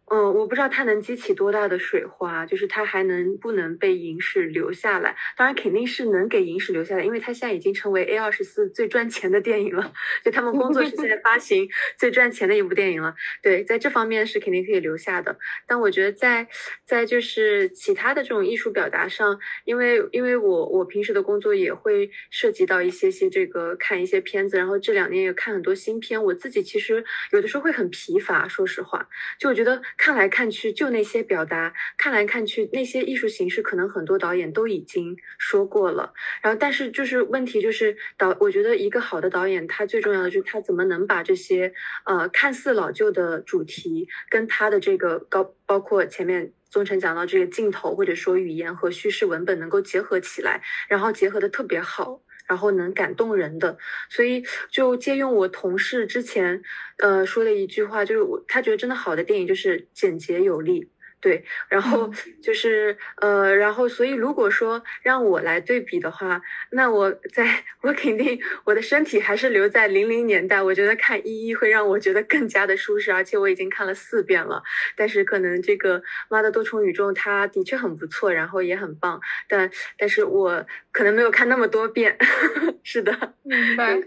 [0.09, 5.17] 嗯，我不知道它能激起多大的水花，就是它还能不能被影史留下来？
[5.35, 9.91] 当然肯定是能给影史留下来，因为它现在已经成为 A 二十四最赚钱的电影了，
[10.23, 11.67] 就他们工作室现在发行
[11.97, 13.15] 最赚钱的一部电影了。
[13.41, 15.37] 对，在这方面是肯定可以留下的。
[15.67, 16.47] 但我觉得在
[16.85, 27.03] 在就是其他的这种艺术表达上，因为因为我我平时的工作也会涉及到一些些这个看一些片子，然后这两年也看很多新片，我自己其实
[27.33, 29.81] 有的时候会很疲乏，说实话，就我觉得。
[29.97, 36.13] 看来看去就那些表达，看来看去那些艺术形式，可能很多导演都已经说过了。
[36.41, 41.73] 然后，但是就是问题就是导，我觉得一个好的导演，他最重要的就是他怎么能把这些
[42.05, 52.21] 呃看似老旧的主题，跟他的这个高，包括前面宗成讲到这个镜头或者说语言和叙事文本能够结合起来，然后结合的特别好。
[52.47, 53.77] 然后能感动人的。
[54.09, 56.61] 所以就借用我同事之前
[56.97, 60.91] 呃说的一句话，就是我他觉得真的好的电影就是简洁有力。
[61.19, 62.11] 对，然后
[62.43, 66.41] 就是呃，然后所以如果说让我来对比的话，
[66.71, 74.61] 那我在我肯定我的身体还是留在零零年代，我觉得看一一会让我觉得更加的舒适，而且我已经看了四遍了。
[74.95, 79.19] 但是可能这个妈的多重宇宙它的确很不错，然后也很棒，
[79.49, 82.17] 但但是我可能没有看那么多遍。
[82.83, 83.97] 是的，明白，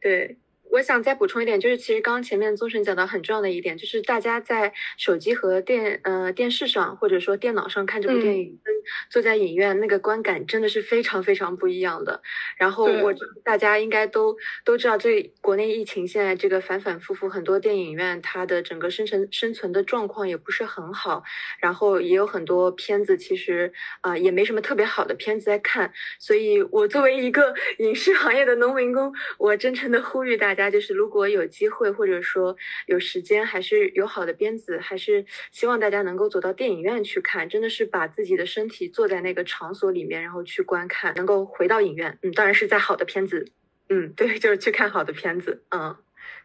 [0.00, 0.38] 对。
[0.70, 8.74] 我想再补充一点，就是其实刚刚前面宗神讲到很重要的一点，就是大家在手机和电呃电视上或者说电脑上看这部电影，跟
[9.08, 12.22] 坐在影院那个观感真的是非常非常不一样的。
[12.56, 13.14] 然后我
[13.44, 21.22] 大家应该都都知道，这国内疫情现在这个反反复复，很多电影院它的整个生存生存的状况也不是很好，
[21.60, 25.92] 然后也有很多片子其实啊也没什么特别好的片子在看。
[26.18, 30.53] 所以我作为一个影视行业的农民工，我真诚的呼吁大家。
[30.54, 32.56] 大家就是如果有机会或者说
[32.86, 42.18] 有时间，还是有好的片子，还是希望大家能够走到电影院去看，真的是把自己的身体坐在那个场所里面，然后去观看，能够回到影院。
[42.22, 43.50] 嗯，当然是在好的片子。
[43.88, 45.62] 嗯，对，就是去看好的片子。
[45.70, 45.96] 嗯，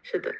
[0.02, 0.34] 是的。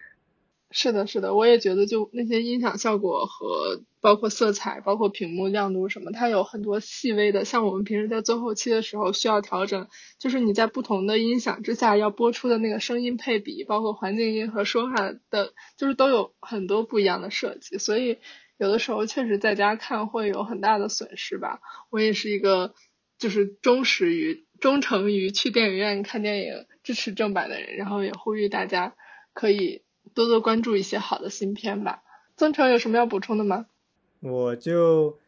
[0.72, 9.88] 是的，是的，我也觉得，就那些音响效果和包括色彩、包括屏幕亮度什么，它有很多细微的，像我们平时在做后期的时候需要调整，
[10.20, 18.18] 就是你在不同的音响之下要播出的那个声音配比，包括环境音和说话的，就是都有很多不一样的设计，所以
[18.56, 21.59] 有的时候确实在家看会有很大的损失吧。
[21.90, 22.74] 我也是一个
[23.18, 28.94] 就是忠实于、忠诚于去电影院看电影、支持正版的人，然后也呼吁大家
[29.34, 29.82] 可以。
[30.14, 32.02] 多多关注一些好的新片吧。
[32.36, 33.66] 曾成有什么要补充的吗？
[34.20, 35.18] 我就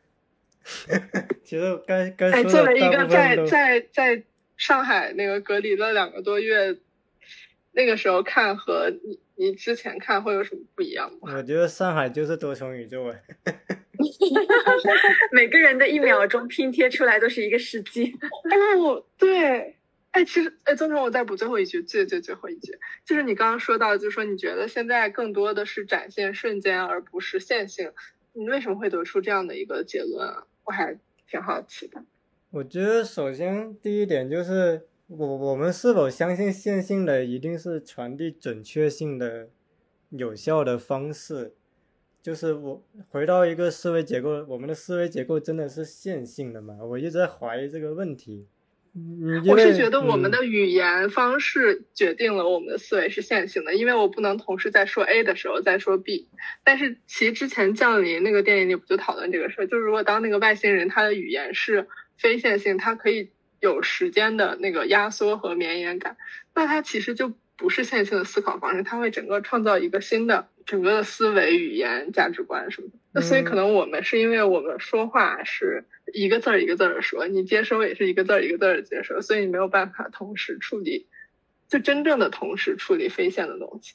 [1.44, 4.22] 其实该该说的做了一个在在在
[4.56, 6.76] 上海那个隔离了两个多月，
[7.72, 11.32] 那个时候看和你你之前看会有什么不一样吗？
[11.36, 13.22] 我觉得上海就是多重宇宙哎，
[15.32, 18.14] 每个人的一秒钟拼贴出来都是一个世纪。
[18.78, 19.76] 哦，对。
[20.12, 27.90] 哎，其实，哎，曾成，我再补最后一句，最最最后一句，就是你刚刚说到，就是说你觉得现在更多的是展现瞬间，而不是线性，
[28.34, 30.46] 你为什么会得出这样的一个结论啊？
[30.64, 32.04] 我还挺好奇的。
[32.50, 39.48] 我觉得首先第一点就是，我我们是否相信线性的一定是传递准确性的
[40.10, 41.54] 有效的方式？
[42.20, 46.76] 就是我回到一个思维结构，我们的思维结构真的是线性的吗？
[46.82, 48.46] 我一直在怀疑这个问题。
[49.46, 56.28] 我是觉得我们的语言方式决定了我们的思维是线性的，因为我不能同时在说 A 的时候再说 B。
[56.62, 59.66] 但是其实之前降临那个电影里不就讨论这个事儿？
[59.66, 61.88] 就是如果当那个外星人他的语言是
[62.18, 66.18] 非线性，他可以有时间的那个压缩和绵延感，
[66.54, 72.94] 那他其实就不是线性的思考方式，他会整个创造一个新的整个的思维、语言、价值观什么的。
[73.12, 75.84] 那所以可能我们是因为我们说话是。
[76.12, 81.06] 一个字儿一个字儿的说，你接收也是一个字儿一个字儿的接收，所以你没有办法同时处理，
[81.68, 83.94] 就真正的同时处理非线的东西。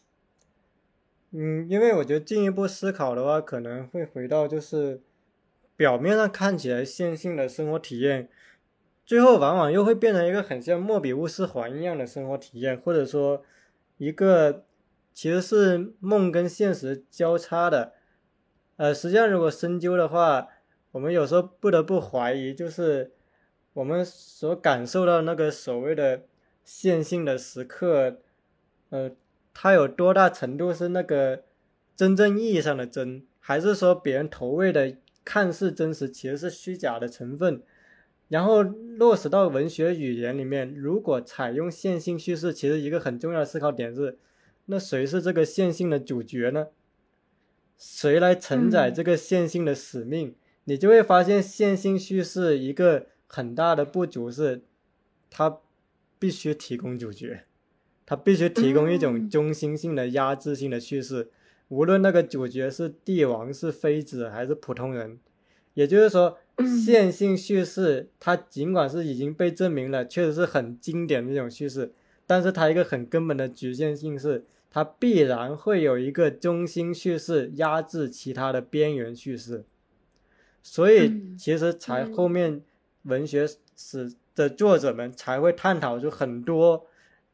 [1.31, 5.01] 嗯，因为我觉得进一步思考的话，可能会回到就是
[5.75, 8.29] 表面上看起来线性的生活体验，
[9.05, 13.43] 最后往往又会变成一个很像莫比乌斯环一样的生活体验，或者说
[13.97, 14.65] 一个
[15.17, 17.93] 其实是梦跟现实交叉的。
[18.75, 20.49] 呃，实际上如果深究的话。
[20.91, 23.11] 我们有时候不得不怀疑，就是
[23.73, 26.23] 我们所感受到那个所谓的
[26.63, 28.19] 线性的时刻，
[28.89, 29.11] 呃，
[29.53, 31.43] 它有多大程度是那个
[31.95, 37.61] 真正意义上的真，还是说别人投喂的看似真实，其实是虚假的成分？
[38.29, 44.17] 然后落实到文学语言里面，如果采用线性叙事，其实一个很重要的思考点是，
[44.67, 46.67] 那谁是这个线性的主角呢？
[47.77, 50.35] 谁来承载这个线性的使命？
[50.63, 54.63] 你就会发现，线性叙事一个很大的不足是，
[55.29, 55.59] 它
[56.19, 57.43] 必须提供主角，
[58.05, 61.29] 它必须提供一种中心性的压制性的叙事，
[61.69, 65.19] 无论那个主角是帝王、是妃子还是普通人。
[65.75, 66.39] 也就是说，
[66.83, 71.93] 线性叙事它尽管是已经被证明了，确实是很经典的一种叙事，
[72.25, 79.63] 但是它一个很根本的局限性是，它必然会有一个中心叙事压制其他的边缘叙事。
[80.61, 82.61] 所以，其实才后面
[83.03, 86.85] 文学史的作者们才会探讨出很多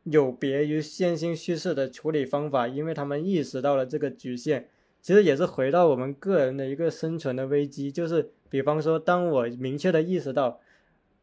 [0.04, 4.70] 有别于线性叙事的处理方法，因为他们意识到了这个局限。
[5.02, 10.62] 其实也是回到我们个人的一个生存的危机，就是比方说，当我明确的意识到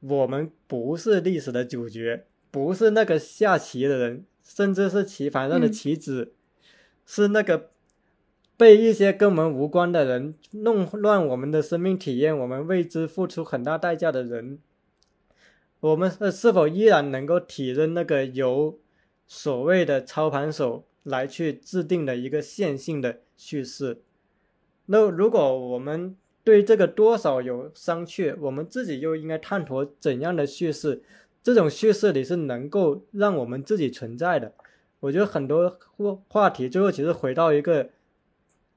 [0.01, 6.33] 我们不是历史的主角，不是那个下棋的人，甚至是棋盘上的棋子，
[7.07, 7.71] 是那个
[8.57, 14.59] 被一些跟我们无关的人弄乱我们的生命体验，我们为之付出很大代价的人，
[15.79, 18.77] 我们是是否依然能够体认那个由
[19.29, 24.03] 所谓的操盘手来去制定的一个线性的叙事？
[24.87, 31.05] 那如果我们对这个多少有商榷，我们自己又应该探讨怎样的叙事？
[31.43, 34.53] 这种叙事里是能够让我们自己存在的。
[35.01, 37.89] 我觉得很多话话题最后其实回到一个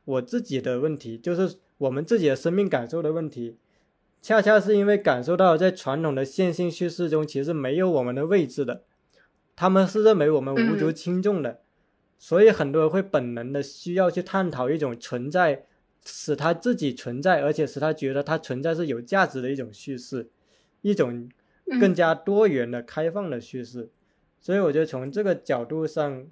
[0.05, 3.57] 我自己的问题，就是我们自己的生命感受的问题。
[4.21, 8.83] 恰恰是因为感受到在传统的线性叙事中，其实没有我们的位置的，
[9.53, 11.59] 他们是认为我们无足轻重的，
[12.17, 15.65] 所以很多人会本能的需要去探讨一种存在，
[16.05, 20.29] 使他自己存在，而且使他觉得他存在是有价值的一种叙事，
[20.81, 21.29] 一种。
[21.79, 23.89] 更加多元的、开放的叙事，
[24.39, 26.25] 所以我觉得从这个角度上，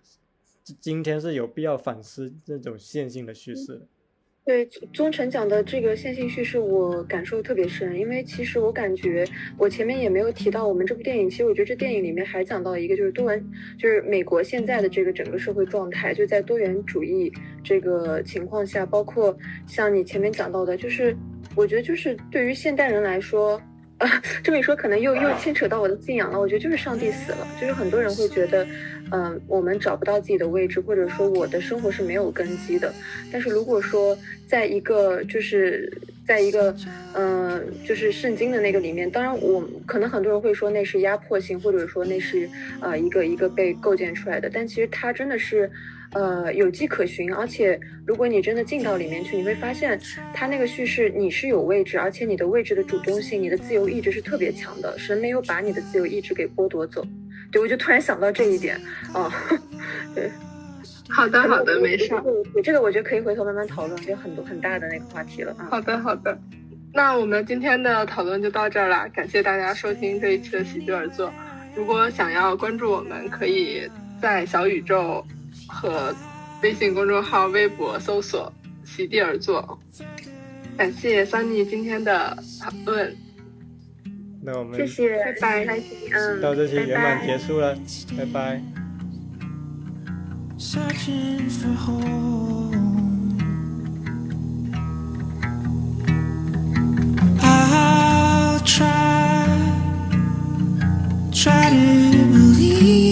[0.80, 3.88] 今天是有必要反思这种线性的叙事的。
[4.44, 9.24] 对，忠诚讲的这个线性叙事，我感受特别深，因为其实我感觉
[9.56, 17.32] 我前面也没有提到我们这部电影，其实我觉得这电影里面还讲到一个就是多元，就是美国现在的这个整个社会状态，就在多元主义
[17.64, 19.38] 这个情况下，包括
[19.68, 21.16] 像你前面讲到的，就是
[21.56, 23.62] 我觉得就是对于现代人来说。
[24.44, 26.40] 这么一说，可能又又牵扯到我的信仰了。
[26.40, 28.66] 我觉得就是上帝死了，就是很多人会觉得，
[29.12, 32.94] 嗯，我们找不到自己的位置，或者说我的生活是没有根基的。
[33.32, 34.18] 但是如果说
[34.48, 35.92] 在一个就是
[36.26, 36.76] 在一个
[37.14, 42.50] 嗯，就是圣经的那个里面，当然我可能很多人会说那是压迫性，或者说那是
[42.82, 45.70] 呃一个一个被构建出来的，但其实它真的是。
[46.14, 49.98] 呃，有迹可循，而且如果你真的进到里面去，你会发现，
[50.34, 57.06] 它那个叙事你是有位置，而且你的位置的主动性，你的自由意志是特别强的，神没有把你的自由意志给剥夺走。
[57.50, 58.78] 对，我就突然想到这一点
[59.14, 59.32] 哦，
[60.14, 60.30] 对，
[61.10, 62.14] 好的好的，没事，
[62.54, 65.68] 你这个我觉得可以回头慢慢讨论，就很多很大的那个话题了啊。
[65.72, 66.38] 好的好的，
[66.94, 71.32] 那我们今天的讨论就到这儿了，感谢大家收听这一期的喜剧而坐。
[71.74, 73.90] 如果想要关注我们，可以
[74.22, 75.26] 在小宇宙。
[75.72, 76.14] 和
[76.62, 78.52] 微信公众号、微博搜索
[78.84, 79.80] “席地而坐”。
[80.78, 83.16] 感谢 Sunny 今天的讨论。
[84.44, 85.82] 那我们谢谢，拜拜。
[86.14, 87.76] 嗯，到这期圆满结束了，
[88.18, 88.62] 拜拜。
[90.58, 90.86] There's
[101.44, 103.11] gotta be a better way to get